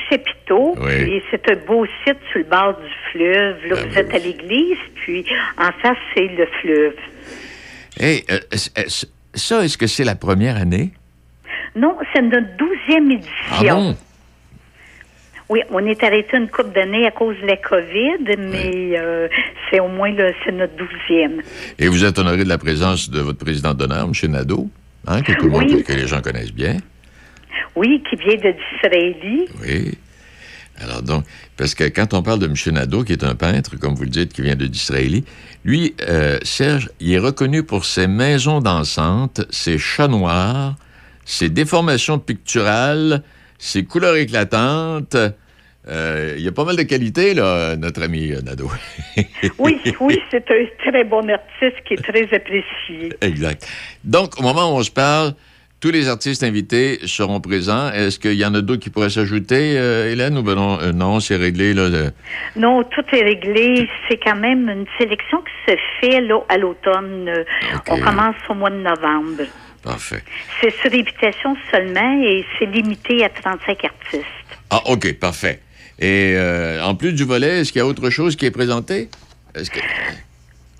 [0.50, 1.04] chapiteau, Oui.
[1.04, 3.56] puis c'est un beau site sur le bord du fleuve.
[3.68, 5.24] Là, Ben vous êtes à l'église, puis
[5.58, 6.94] en face, c'est le fleuve.
[7.98, 10.90] Hey, euh, est-ce- ça, est-ce que c'est la première année?
[11.76, 13.32] Non, c'est notre douzième édition.
[13.60, 13.96] Ah bon?
[15.48, 19.26] Oui, on est arrêté une couple d'années à cause de la COVID, mais euh,
[19.68, 21.42] c'est au moins le, c'est notre douzième.
[21.78, 24.30] Et vous êtes honoré de la présence de votre président d'honneur, M.
[24.30, 24.68] Nadeau,
[25.08, 26.76] hein, que, tout le monde- que les gens connaissent bien.
[27.74, 29.48] Oui, qui vient de Disraeli.
[29.60, 29.98] Oui.
[30.82, 31.24] Alors donc,
[31.56, 32.54] parce que quand on parle de M.
[32.74, 35.24] Nadeau, qui est un peintre, comme vous le dites, qui vient de d'Israéli,
[35.64, 40.76] lui, euh, Serge, il est reconnu pour ses maisons dansantes, ses chats noirs,
[41.24, 43.22] ses déformations picturales,
[43.58, 45.16] ses couleurs éclatantes.
[45.88, 48.70] Euh, il y a pas mal de qualités, là, notre ami Nadeau.
[49.58, 53.12] Oui, oui, c'est un très bon artiste qui est très apprécié.
[53.20, 53.66] exact.
[54.04, 55.34] Donc, au moment où on se parle,
[55.80, 57.90] tous les artistes invités seront présents.
[57.92, 60.92] Est-ce qu'il y en a d'autres qui pourraient s'ajouter, euh, Hélène, ou ben non, euh,
[60.92, 61.88] non c'est réglé, là.
[61.88, 62.10] de-
[62.56, 63.88] Non, tout est réglé.
[64.08, 67.30] C'est quand même une sélection qui se fait là, à l'automne.
[67.88, 69.44] On commence au mois de novembre.
[69.82, 70.22] Parfait.
[70.60, 74.24] C'est sur réputation seulement et c'est limité à 35 artistes.
[74.68, 75.60] Ah, OK, parfait.
[75.98, 79.08] Et euh, en plus du volet, est-ce qu'il y a autre chose qui est présenté?
[79.54, 79.80] Est-ce que...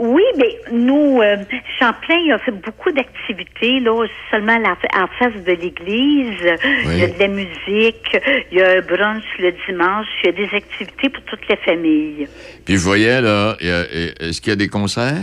[0.03, 1.37] Oui, mais nous, euh,
[1.79, 6.39] Champlain, il a fait beaucoup d'activités, là, seulement la- en face de l'église.
[6.87, 8.17] Il y a de la musique,
[8.51, 11.57] il y a un brunch le dimanche, il y a des activités pour toute la
[11.59, 12.27] famille.
[12.65, 15.17] Puis je voyais, là, est-ce qu'il y a des concerts?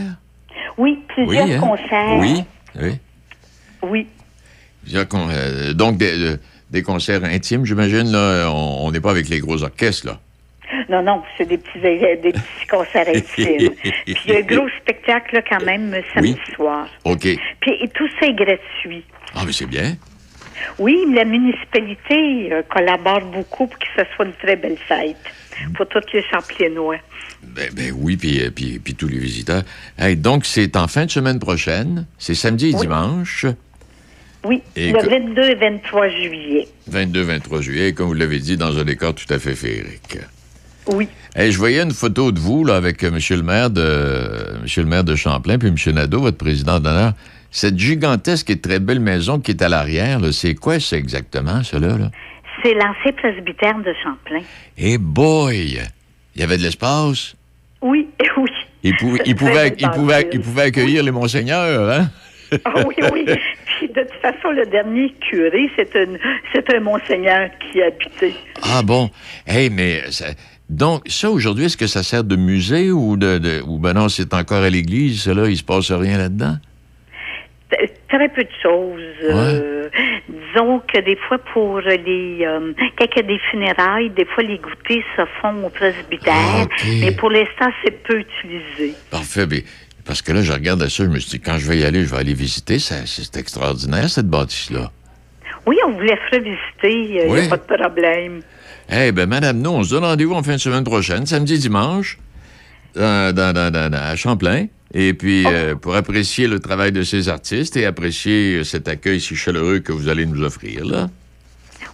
[0.77, 1.59] Oui, plusieurs hein?
[1.59, 2.17] concerts.
[2.19, 2.43] Oui,
[2.79, 2.91] oui.
[3.81, 4.07] Oui.
[4.83, 6.37] Plusieurs con- euh, donc, des, euh,
[6.69, 8.47] des concerts intimes, j'imagine, là.
[8.51, 10.19] On on n'est pas avec les gros orchestres, là.
[10.89, 13.69] Non, non, c'est des petits, euh, des petits concerts intimes.
[14.05, 16.87] Puis il y a un gros spectacle, là, quand même, samedi soir.
[17.05, 17.21] OK.
[17.61, 19.03] Puis et tout ça est gratuit.
[19.35, 19.95] Ah, mais c'est bien.
[20.79, 25.15] Oui, la municipalité euh, collabore beaucoup pour que ce soit une très belle fête
[25.75, 26.97] pour tous les Champlénois.
[27.43, 29.61] Ben, ben oui, puis, euh, puis, puis tous les visiteurs.
[29.99, 32.05] Hey, donc, c'est en fin de semaine prochaine.
[32.17, 32.81] C'est samedi et Oui.
[32.81, 33.45] dimanche,
[34.43, 36.67] Oui, Et le que- 22 et 23 juillet.
[36.89, 40.17] 22-23 juillet, comme vous l'avez dit, dans un décor tout à fait féerique.
[40.87, 41.07] Oui.
[41.35, 44.81] Hey, je voyais une photo de vous là, avec euh, Monsieur le maire de Monsieur
[44.83, 47.13] le maire de Champlain puis Monsieur Nadeau, votre président d'honneur.
[47.51, 51.97] Cette gigantesque et très belle maison qui est à l'arrière, c'est quoi ça exactement, cela?
[51.97, 52.11] Là?
[52.63, 54.41] C'est l'ancien presbytère de Champlain.
[54.77, 55.79] Eh boy!
[56.35, 57.35] Il y avait de l'espace?
[57.81, 58.07] Oui,
[58.37, 58.49] oui.
[58.83, 60.29] Il, pouvait, il, pouvait, il, pouvait, gentil.
[60.33, 62.09] il pouvait accueillir les monseigneurs, hein?
[62.63, 63.25] Ah oui, oui.
[63.79, 66.05] Puis de toute façon, le dernier curé, c'est un,
[66.53, 68.33] c'est un monseigneur qui habitait.
[68.63, 69.09] Ah bon?
[69.45, 70.25] Hey, mais ça-
[70.69, 74.09] donc, ça aujourd'hui, est-ce que ça sert de musée ou de, de- ou ben non,
[74.09, 76.57] c'est encore à l'église, cela, il se passe rien là-dedans?
[78.09, 79.01] Très peu de choses.
[79.23, 79.89] Euh,
[80.29, 82.39] disons que des fois, pour les.
[82.45, 86.33] Euh, quand il y a des funérailles, des fois, les goûters se font au presbytère.
[86.33, 86.65] Ah.
[87.01, 88.93] Mais pour l'instant, c'est peu utilisé.
[89.11, 89.45] Parfait.
[89.45, 89.65] mais-
[90.05, 92.05] Parce que là, je regardais ça, je me suis dit, quand je vais y aller,
[92.05, 92.79] je vais aller visiter.
[92.79, 94.89] C'est extraordinaire, cette bâtisse-là.
[95.65, 97.45] Oui, on vous laisserait visiter, il n'y Oui.
[97.45, 98.39] a pas de problème.
[98.89, 102.17] Eh ben, madame, nous, on se donne rendez-vous en fin de semaine prochaine, samedi, dimanche,
[102.95, 104.67] dans, dans- dans- dans- dans- à Champlain.
[104.93, 109.19] Et puis, euh, pour apprécier le travail de ces artistes et apprécier euh, cet accueil
[109.19, 111.09] si chaleureux que vous allez nous offrir, là.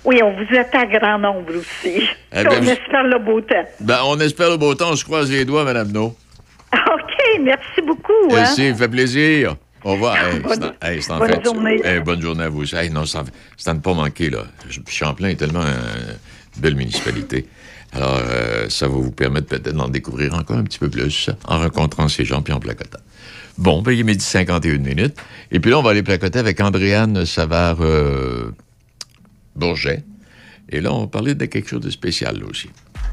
[0.06, 2.04] Oui, on vous attend à grand nombre aussi.
[2.32, 3.66] Eh ben, on vous- espère le beau temps.
[3.80, 6.16] Ben, on espère le beau temps, on se croise les doigts, madame No.
[6.74, 8.12] OK, merci beaucoup.
[8.30, 8.36] hein.
[8.36, 9.56] Merci, ça fait plaisir.
[9.84, 10.16] Au revoir.
[10.32, 11.82] Hey, Bonne- hey, journée.
[11.84, 12.62] Hey, bonne journée à vous.
[12.62, 12.76] aussi.
[12.76, 14.44] Hey, non, à ne pas manquer, là.
[14.88, 16.14] Champlain est tellement euh,
[16.58, 17.47] belle municipalité.
[17.91, 21.60] Alors, euh, ça va vous permettre peut-être d'en découvrir encore un petit peu plus en
[21.60, 22.99] rencontrant ces gens puis en placotant.
[23.58, 25.16] Bon, ben, il est midi 51 minutes.
[25.51, 28.51] Et puis là, on va aller placoter avec Andréane Savard euh.
[30.70, 32.70] Et là, on va parler de quelque chose de spécial, aussi.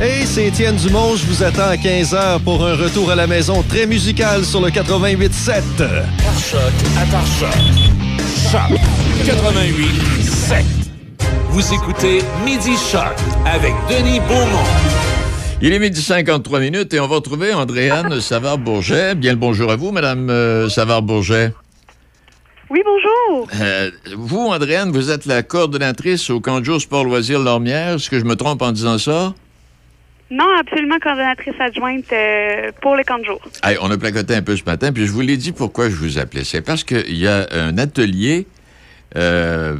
[0.00, 3.64] Hey, c'est Étienne Dumont, je vous attends à 15h pour un retour à la maison
[3.68, 5.62] très musical sur le 88.7.
[6.38, 6.60] Choc
[6.96, 7.50] à par choc.
[8.52, 8.78] Choc
[9.26, 10.64] 88 7.
[11.48, 14.68] Vous écoutez Midi Choc avec Denis Beaumont.
[15.60, 19.16] Il est midi 53 minutes et on va retrouver Andréane Savard-Bourget.
[19.16, 21.52] Bien le bonjour à vous, Madame euh, Savard-Bourget.
[22.74, 23.46] Oui, bonjour.
[23.60, 27.94] Euh, vous, Andréane, vous êtes la coordonnatrice au camp de jour Sport Loisirs Lormière.
[27.94, 29.32] Est-ce que je me trompe en disant ça?
[30.28, 33.40] Non, absolument coordonnatrice adjointe euh, pour le camp de jour.
[33.62, 35.94] Hey, on a placoté un peu ce matin, puis je vous l'ai dit pourquoi je
[35.94, 36.42] vous appelais.
[36.42, 38.48] C'est parce qu'il y a un atelier
[39.14, 39.76] euh,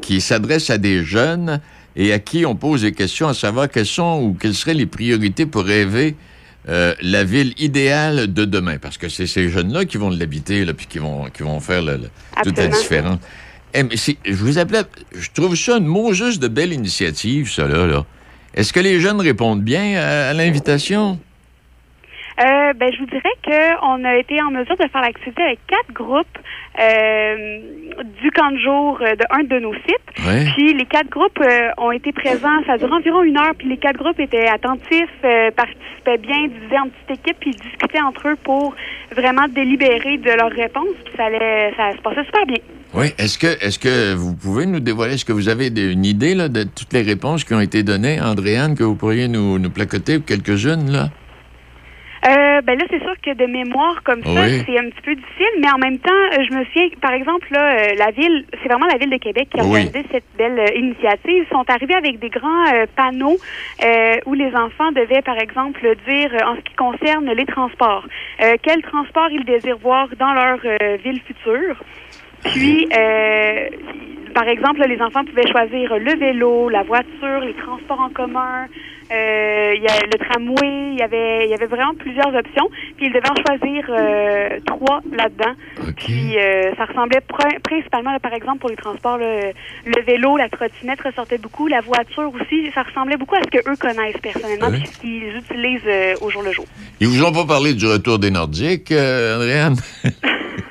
[0.00, 1.60] qui s'adresse à des jeunes
[1.96, 4.86] et à qui on pose des questions à savoir quelles sont ou quelles seraient les
[4.86, 6.14] priorités pour rêver
[6.68, 8.78] euh, la ville idéale de demain.
[8.78, 11.96] Parce que c'est ces jeunes-là qui vont l'habiter, puis qui vont, qui vont faire le-
[11.96, 12.10] le-
[12.42, 13.18] toute la différence.
[13.74, 14.82] Eh, mais je vous appelais,
[15.14, 17.86] je trouve ça une mot juste de belle initiative, ça, là.
[17.86, 18.04] là.
[18.54, 21.18] Est-ce que les jeunes répondent bien à- à l'invitation?
[22.38, 25.92] Euh, ben, je vous dirais qu'on a été en mesure de faire l'activité avec quatre
[25.94, 26.26] groupes
[26.78, 27.58] euh,
[28.22, 30.26] du camp de jour euh, de un de nos sites.
[30.26, 30.44] Ouais.
[30.54, 33.68] Puis les quatre groupes euh, ont été présents, ça a duré environ une heure, puis
[33.68, 35.08] les quatre groupes étaient attentifs,
[35.56, 38.74] participaient bien, divisaient en petites équipes, puis ils discutaient entre eux pour
[39.14, 42.58] vraiment délibérer de leurs réponses, puis ça, allait, ça se passait super bien.
[42.94, 43.06] Oui.
[43.18, 46.34] Est-ce que, est que vous pouvez nous dévoiler, est-ce que vous avez des- une idée
[46.34, 49.70] là, de toutes les réponses qui ont été données, Andréane, que vous pourriez nous, nous
[49.70, 51.08] placoter quelques-unes, là?
[52.56, 54.62] Euh, ben là, c'est sûr que de mémoire comme ça, Oui.
[54.66, 57.76] c'est un petit peu difficile, mais en même temps, je me souviens, par exemple, là,
[57.76, 59.70] euh, la ville, c'est vraiment la ville de Québec qui a Oui.
[59.86, 61.44] organisé cette belle euh, initiative.
[61.44, 63.36] Ils sont arrivés avec des grands euh, panneaux
[64.26, 68.04] où les enfants devaient, par exemple, dire en ce qui concerne les transports,
[68.62, 70.58] quel transport ils désirent voir dans leur
[71.04, 71.76] ville future.
[72.44, 73.68] Puis, euh,
[74.34, 78.66] par exemple, les enfants pouvaient choisir le vélo, la voiture, les transports en commun,
[79.12, 82.68] euh, il y a le tramway, il y avait, il y avait vraiment plusieurs options.
[82.96, 85.52] Puis ils devaient en choisir euh, trois là-dedans.
[85.96, 89.52] Puis euh, ça ressemblait pr- principalement, là, par exemple, pour les transports, là,
[89.86, 92.68] le vélo, la trottinette ressortait beaucoup, la voiture aussi.
[92.74, 94.80] Ça ressemblait beaucoup à ce que eux connaissent personnellement, Oui.
[94.80, 96.66] puis ce qu'ils utilisent euh, au jour le jour.
[97.00, 99.76] Ils vous ont pas parlé du retour des Nordiques, euh, Andréane?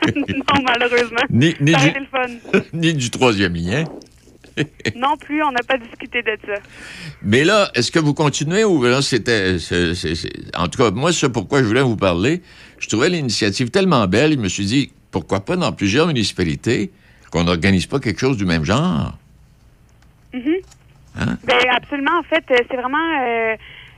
[0.15, 1.21] non, malheureusement.
[1.29, 2.59] Ni- du- été le fun.
[2.73, 3.83] Ni du troisième lien.
[4.95, 6.53] non plus, on n'a pas discuté de ça.
[7.21, 9.57] Mais là, est-ce que vous continuez ou là, c'était.
[10.55, 12.41] En tout cas, moi, c'est pourquoi je voulais vous parler.
[12.79, 16.91] Je trouvais l'initiative tellement belle, je me suis dit, pourquoi pas dans plusieurs municipalités,
[17.31, 19.17] qu'on n'organise pas quelque chose du même genre?
[20.33, 20.55] Mhm.
[21.17, 21.37] Hein?
[21.45, 22.19] Ben, absolument.
[22.19, 23.55] En fait, euh, c'est vraiment, euh,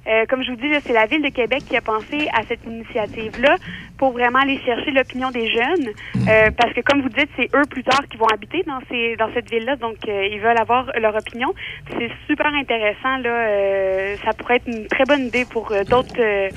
[0.07, 2.63] euh, comme je vous dis, c'est la Ville de Québec qui a pensé à cette
[2.65, 3.55] initiative-là
[3.97, 5.87] pour vraiment aller chercher l'opinion des jeunes.
[6.27, 9.15] Euh, parce que, comme vous dites, c'est eux plus tard qui vont habiter dans, ces,
[9.17, 9.75] dans cette ville-là.
[9.75, 11.53] Donc, euh, ils veulent avoir leur opinion.
[11.97, 13.17] C'est super intéressant.
[13.17, 16.19] Là, euh, ça pourrait être une très bonne idée pour euh, d'autres...
[16.19, 16.49] euh,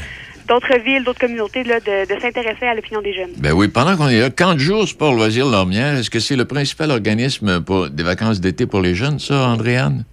[0.49, 3.31] d'autres villes, d'autres communautés, là, de, de s'intéresser à l'opinion des jeunes.
[3.39, 6.35] Ben oui, pendant qu'on est là, Camp de jour Sport Loisirs Lormière, est-ce que c'est
[6.35, 10.05] le principal organisme pour des vacances d'été pour les jeunes, ça, Andréane?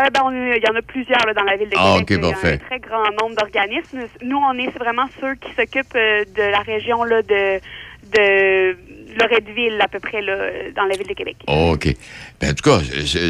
[0.00, 2.02] Euh, ben, il y en a plusieurs là, dans la ville de Ah, Québec.
[2.02, 2.16] ok, là.
[2.16, 2.52] Il y a parfait.
[2.62, 4.00] un très grand nombre d'organismes.
[4.22, 7.58] Nous, on est vraiment ceux qui s'occupent euh, de la région là, de,
[8.12, 8.76] de
[9.20, 10.36] Loretteville, à peu près, là,
[10.76, 11.36] dans la ville de Québec.
[11.46, 11.88] OK.
[12.40, 12.80] Ben, en tout cas,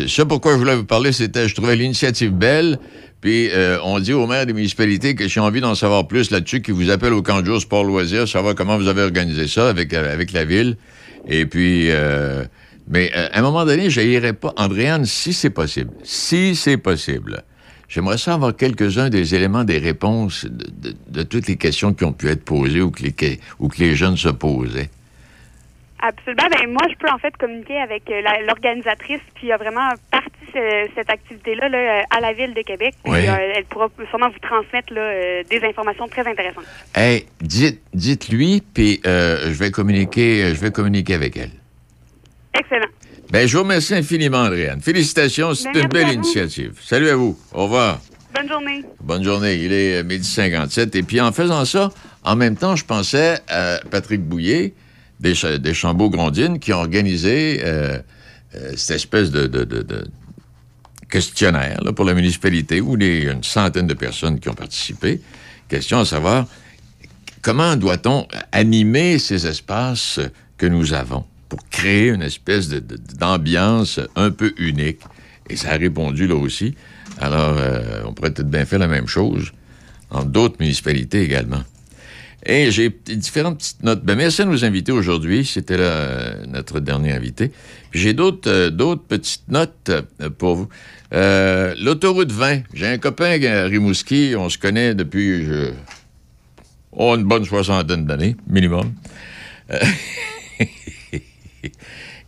[0.09, 2.79] ça pourquoi je voulais vous parler, c'était je trouvais l'initiative belle.
[3.21, 6.61] Puis euh, on dit aux maires des municipalités que j'ai envie d'en savoir plus là-dessus,
[6.61, 9.69] qu'ils vous appellent au camp de jour Sport Loisirs, savoir comment vous avez organisé ça
[9.71, 10.77] avec, avec la ville.
[11.27, 12.45] Et puis, euh,
[12.89, 14.53] mais euh, à un moment donné, je n'irai pas.
[14.57, 17.43] Andréane, si c'est possible, si c'est possible,
[17.89, 22.05] j'aimerais ça avoir quelques-uns des éléments, des réponses de, de- de toutes les questions qui
[22.05, 24.91] ont pu être posées ou que les, ou que les jeunes se posaient.
[26.01, 26.49] Absolument.
[26.51, 30.89] Ben, moi, je peux en fait communiquer avec euh, l'organisatrice qui a vraiment parti ce-
[30.95, 32.95] cette activité-là là, euh, à la ville de Québec.
[33.03, 33.27] Puis, Oui.
[33.27, 36.65] euh, elle pourra sûrement vous transmettre là, euh, des informations très intéressantes.
[36.95, 41.53] Hey, dites, dites-lui, puis je vais communiquer, je vais communiquer avec elle.
[42.59, 42.87] Excellent.
[43.31, 44.81] Ben, je vous remercie infiniment, Andréane.
[44.81, 46.79] Félicitations, c'est Ben, une belle initiative.
[46.83, 47.39] Salut à vous.
[47.53, 48.01] Au revoir.
[48.35, 48.85] Bonne journée.
[49.01, 49.55] Bonne journée.
[49.57, 50.95] Il est euh, midi 57.
[50.97, 51.91] Et puis, en faisant ça,
[52.23, 54.75] en même temps, je pensais à Patrick Bouillet,
[55.21, 57.99] des, des Chambeaux-Grondines, qui ont organisé euh,
[58.55, 60.05] euh, cette espèce de, de- de- de
[61.09, 64.55] questionnaire là, pour la municipalité où il y a une centaine de personnes qui ont
[64.55, 65.21] participé.
[65.69, 66.47] Question à savoir
[67.43, 70.19] comment doit-on animer ces espaces
[70.59, 71.25] que nous avons?
[71.49, 75.01] Pour créer une espèce d'ambiance un peu unique.
[75.51, 76.75] Et ça a répondu là aussi.
[77.21, 79.53] Alors, euh, on pourrait peut-être bien faire la même chose
[80.11, 81.63] dans d'autres municipalités également.
[82.47, 84.05] Et j'ai différentes petites notes.
[84.05, 85.47] Ben, merci à nos invités aujourd'hui.
[85.47, 87.53] C'était là, euh, notre dernier invité.
[87.93, 90.69] J'ai d'autres euh, d'autres petites notes euh, pour vous.
[91.13, 92.63] L'autoroute 20.
[92.75, 94.35] J'ai un copain à Rimouski.
[94.37, 95.47] On se connaît depuis
[96.93, 98.93] oh, une bonne soixantaine d'années, minimum.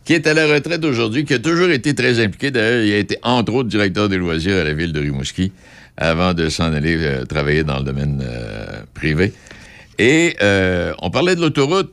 [0.07, 2.49] Qui est à la retraite aujourd'hui, qui a toujours été très impliqué.
[2.49, 5.51] D'ailleurs, il a été, entre autres, directeur des loisirs à la ville de Rimouski
[5.97, 9.33] avant de s'en aller euh, travailler dans le domaine euh, privé.
[9.99, 11.91] Et euh, on parlait de l'autoroute.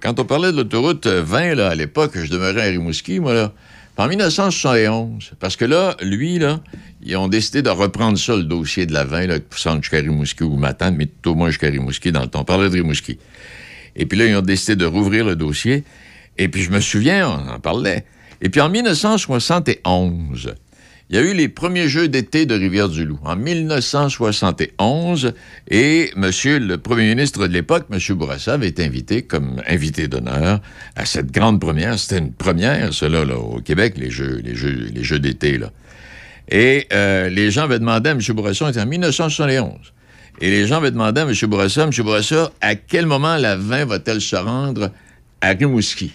[0.00, 3.34] Quand on parlait de l'autoroute euh, 20, là, à l'époque, je demeurais à Rimouski, moi,
[3.34, 3.52] là,
[3.98, 5.32] en 1971.
[5.38, 6.60] Parce que là, lui, là,
[7.02, 9.98] ils ont décidé de reprendre ça, le dossier de la 20, là, pour s'en jusqu'à
[9.98, 12.40] Rimouski ou Matane, mais tout au moins jusqu'à Rimouski dans le temps.
[12.40, 13.18] On parlait de Rimouski.
[13.96, 15.84] Et puis là, ils ont décidé de rouvrir le dossier.
[16.40, 18.06] Et puis je me souviens, on en parlait.
[18.40, 20.54] Et puis en 1971,
[21.10, 23.18] il y a eu les premiers Jeux d'été de Rivière-du-Loup.
[23.22, 25.34] En 1971,
[25.68, 27.98] et monsieur le premier ministre de l'époque, M.
[28.16, 30.62] Bourassa, avait été invité comme invité d'honneur
[30.96, 31.98] à cette grande première.
[31.98, 35.70] C'était une première, cela, là, au Québec, les Jeux, les Jeux, les Jeux d'été, là.
[36.48, 38.20] Et euh, les gens avaient demandé à M.
[38.30, 39.74] Bourassa, c'était en 1971.
[40.40, 41.34] Et les gens avaient demandé à M.
[41.50, 41.90] Bourassa, M.
[41.98, 44.90] Bourassa, à quel moment la 20 va-t-elle se rendre
[45.42, 46.12] à Rimouski?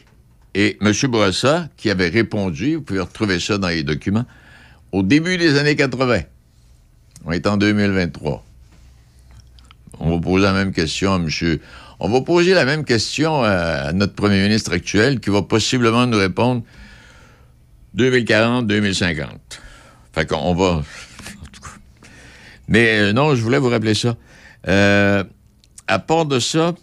[0.58, 0.94] Et M.
[1.12, 4.26] Bourassa, qui avait répondu, vous pouvez retrouver ça dans les documents,
[4.94, 6.22] au début des années 80.
[7.26, 8.44] On est en 2023.
[10.00, 11.60] On va poser la même question à M.
[12.00, 16.18] On va poser la même question à notre premier ministre actuel qui va possiblement nous
[16.18, 16.64] répondre
[17.98, 19.26] 2040-2050.
[20.14, 20.84] Fait qu'on va.
[22.70, 24.16] Mais euh, non, je voulais vous rappeler ça.
[24.70, 25.24] Euh,
[25.88, 26.74] à part de ça,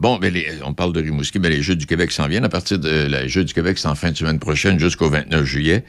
[0.00, 2.44] bon, les- on parle de Rimouski, mais les Jeux du Québec s'en viennent.
[2.44, 5.44] À partir de les Jeux du Québec, c'est en fin de semaine prochaine jusqu'au 29
[5.44, 5.84] juillet.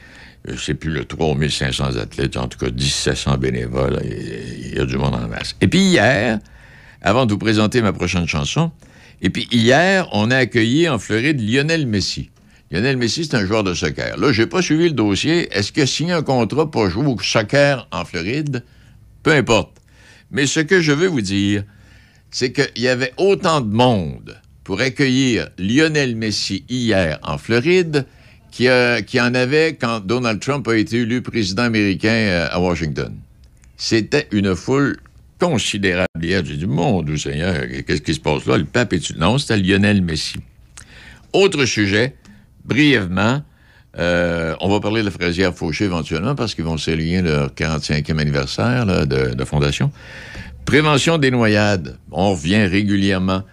[0.49, 4.01] Euh, C'est plus le 3500 athlètes, en tout cas 1700 bénévoles.
[4.03, 5.55] Il y a du monde en masse.
[5.61, 6.39] Et puis hier,
[7.01, 8.71] avant de vous présenter ma prochaine chanson,
[9.21, 12.29] et puis hier, on a accueilli en Floride Lionel Messi.
[12.71, 14.17] Lionel Messi, c'est un joueur de soccer.
[14.17, 15.47] Là, j'ai pas suivi le dossier.
[15.55, 18.63] Est-ce qu'il a signé un contrat pour jouer au soccer en Floride?
[19.23, 19.77] Peu importe.
[20.31, 21.63] Mais ce que je veux vous dire,
[22.31, 28.05] c'est qu'il y avait autant de monde pour accueillir Lionel Messi hier en Floride
[28.51, 33.13] qu'il y, en avait quand Donald Trump a été élu président américain euh, à Washington.
[33.77, 34.97] C'était une foule
[35.39, 36.43] considérable hier.
[36.45, 38.57] J'ai dit, mon Dieu Seigneur, qu'est-ce qui se passe là?
[38.57, 40.35] Le pape est Non, c'était Lionel Messi.
[41.31, 42.15] Autre sujet,
[42.65, 43.41] brièvement,
[43.97, 48.19] euh, on va parler de la fraisière Fauché éventuellement parce qu'ils vont célébrer leur 45e
[48.19, 49.91] anniversaire de fondation.
[50.65, 51.97] Prévention des noyades.
[52.11, 53.43] On revient régulièrement.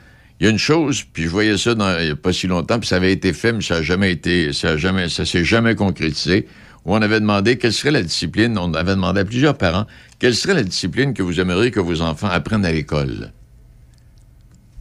[0.41, 2.79] Il y a une chose, puis je voyais ça il n'y a pas si longtemps,
[2.79, 5.45] puis ça avait été fait, mais ça n'a jamais été, ça a jamais, ça s'est
[5.45, 6.47] jamais concrétisé,
[6.85, 9.87] où on avait demandé quelle serait la discipline, on avait demandé à plusieurs parents,
[10.21, 13.33] quelle serait la discipline que vous aimeriez que vos enfants apprennent à l'école?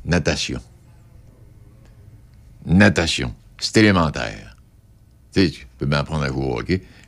[0.05, 0.61] Natation.
[2.67, 3.33] Natation.
[3.57, 4.55] C'est élémentaire.
[5.33, 6.53] Tu sais, tu peux bien apprendre à jouer au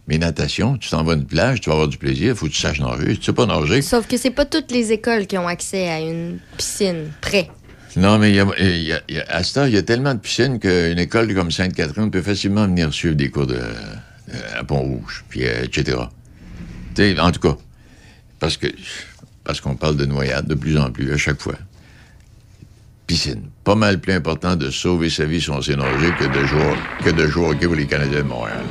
[0.09, 2.47] mais natation, tu t'en vas à une plage, tu vas avoir du plaisir, il faut
[2.47, 3.15] que tu saches nager.
[3.15, 5.99] Tu sais pas nager, Sauf que c'est pas toutes les écoles qui ont accès à
[6.01, 7.47] une piscine près.
[7.95, 9.77] Non, mais y a, il y a- il y a- à ce temps, il y
[9.77, 13.55] a tellement de piscines qu'une école comme Sainte-Catherine peut facilement venir suivre des cours de,
[13.55, 15.97] euh, à Pont-Rouge, puis euh, etc.
[17.19, 17.55] En tout cas,
[18.39, 18.67] parce que
[19.43, 21.55] parce qu'on parle de noyade de plus en plus à chaque fois.
[23.07, 23.43] Piscine.
[23.63, 26.75] Pas mal plus important de sauver sa vie si on sait nager que de jouer,
[27.03, 28.63] que de jouer au hockey pour les Canadiens de Montréal.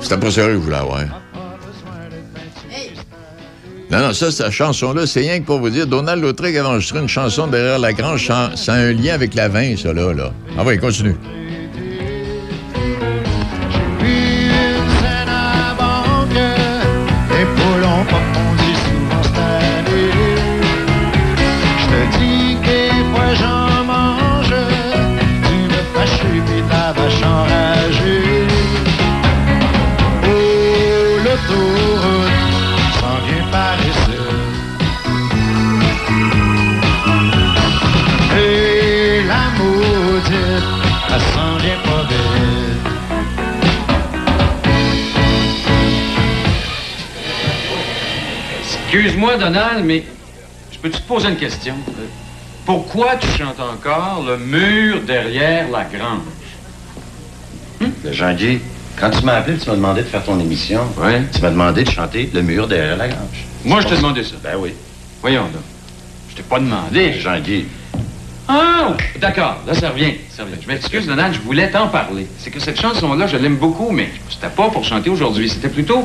[0.00, 1.00] C'était pas sérieux que je voulais avoir.
[3.90, 7.00] Non, non, ça, cette chanson-là, c'est rien que pour vous dire, Donald Lautrec avait enregistré
[7.00, 10.12] une chanson derrière la grange, sans- ça a un lien avec la vin, ça, là.
[10.12, 10.32] là.
[10.56, 11.16] Ah oui, continue.
[48.92, 50.02] Excuse-moi, Donald, mais
[50.72, 51.74] je peux-tu te poser une question?
[51.90, 52.06] Euh,
[52.66, 56.22] Pourquoi tu chantes encore le mur derrière la grange?
[58.10, 58.58] Jean-Guy,
[58.98, 60.80] quand tu m'as appelé, tu m'as demandé de faire ton émission.
[61.32, 63.46] Tu m'as demandé de chanter Le mur derrière la grange.
[63.64, 64.34] Moi, je t'ai demandé ça.
[64.42, 64.72] Ben oui.
[65.20, 65.62] Voyons donc.
[66.30, 67.12] Je t'ai pas demandé.
[67.12, 67.66] Jean-Guy.
[68.48, 70.14] Ah, d'accord, là, ça revient.
[70.36, 70.56] Ça revient.
[70.60, 72.26] Je m'excuse, Donald, je voulais t'en parler.
[72.40, 75.48] C'est que cette chanson-là, je l'aime beaucoup, mais c'était pas pour chanter aujourd'hui.
[75.48, 76.04] C'était plutôt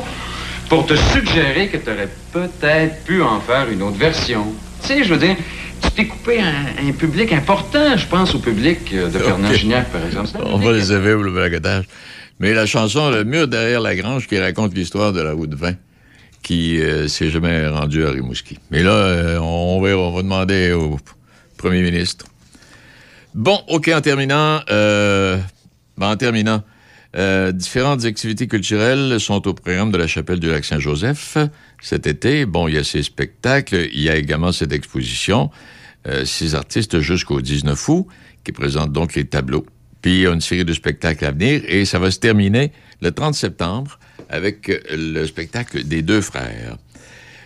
[0.68, 4.46] pour te suggérer que tu aurais peut-être pu en faire une autre version.
[4.82, 5.36] Tu sais, je veux dire,
[5.82, 9.52] tu t'es coupé un, un public important, je pense au public euh, de Fernand.
[9.52, 10.30] Gignac, par exemple.
[10.44, 11.84] On va les avoir le blagotage.
[12.38, 15.74] Mais la chanson Le mur derrière la grange qui raconte l'histoire de la route 20
[16.42, 18.58] qui euh, s'est jamais rendue à Rimouski.
[18.70, 20.96] Mais là, euh, on, va, on va demander au
[21.56, 22.26] premier ministre.
[23.34, 25.38] Bon, OK, en terminant, euh,
[25.98, 26.62] ben, en terminant,
[27.16, 31.38] euh, différentes activités culturelles sont au programme de la chapelle du lac Saint-Joseph
[31.80, 32.44] cet été.
[32.44, 35.50] Bon, il y a ces spectacles, il y a également cette exposition,
[36.06, 38.06] euh, ces artistes jusqu'au 19 août,
[38.44, 39.64] qui présentent donc les tableaux.
[40.02, 42.72] Puis il y a une série de spectacles à venir et ça va se terminer
[43.00, 43.98] le 30 septembre
[44.28, 46.76] avec le spectacle des deux frères.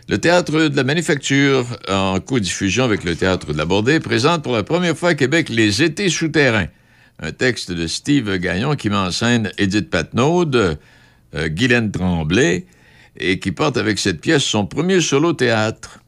[0.08, 4.54] Le Théâtre de la Manufacture, en co-diffusion avec le Théâtre de la Bordée, présente pour
[4.54, 6.66] la première fois à Québec Les Étés souterrains,
[7.20, 10.76] un texte de Steve Gagnon qui met en scène Edith Patnaud, euh,
[11.48, 12.66] Guylaine Tremblay,
[13.16, 16.00] et qui porte avec cette pièce son premier solo théâtre.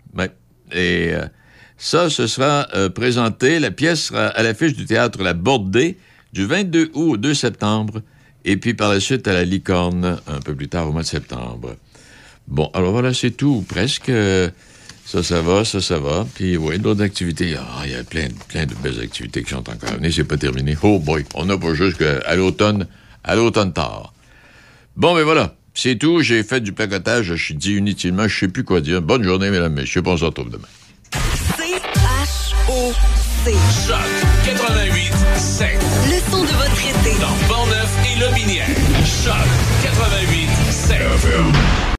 [0.74, 1.26] Et euh,
[1.76, 5.98] ça, ce sera euh, présenté, la pièce sera à l'affiche du Théâtre La Bordée
[6.32, 8.00] du 22 août au 2 septembre,
[8.46, 11.06] et puis par la suite à la Licorne un peu plus tard au mois de
[11.06, 11.76] septembre.
[12.48, 14.10] Bon, alors voilà, c'est tout, presque.
[15.12, 16.26] Ça, ça va, ça, ça va.
[16.34, 17.54] Puis, oui, d'autres activités.
[17.58, 20.10] Ah, il y a plein, plein de belles activités qui sont encore à venir.
[20.10, 20.74] C'est pas terminé.
[20.82, 22.86] Oh boy, on n'a pas jusqu'à l'automne,
[23.22, 24.14] à l'automne tard.
[24.96, 26.22] Bon, mais voilà, c'est tout.
[26.22, 27.26] J'ai fait du placotage.
[27.26, 29.02] Je suis dit inutilement, je sais plus quoi dire.
[29.02, 30.00] Bonne journée, mesdames, messieurs.
[30.06, 30.68] On se retrouve demain.
[31.58, 33.52] C-H-O-C.
[33.86, 33.98] Choc
[34.46, 35.68] 88 7.
[36.06, 37.18] Le son de votre été.
[37.20, 38.66] Dans Portneuf et Lobinière.
[39.04, 39.34] Choc
[39.82, 40.96] 88 7.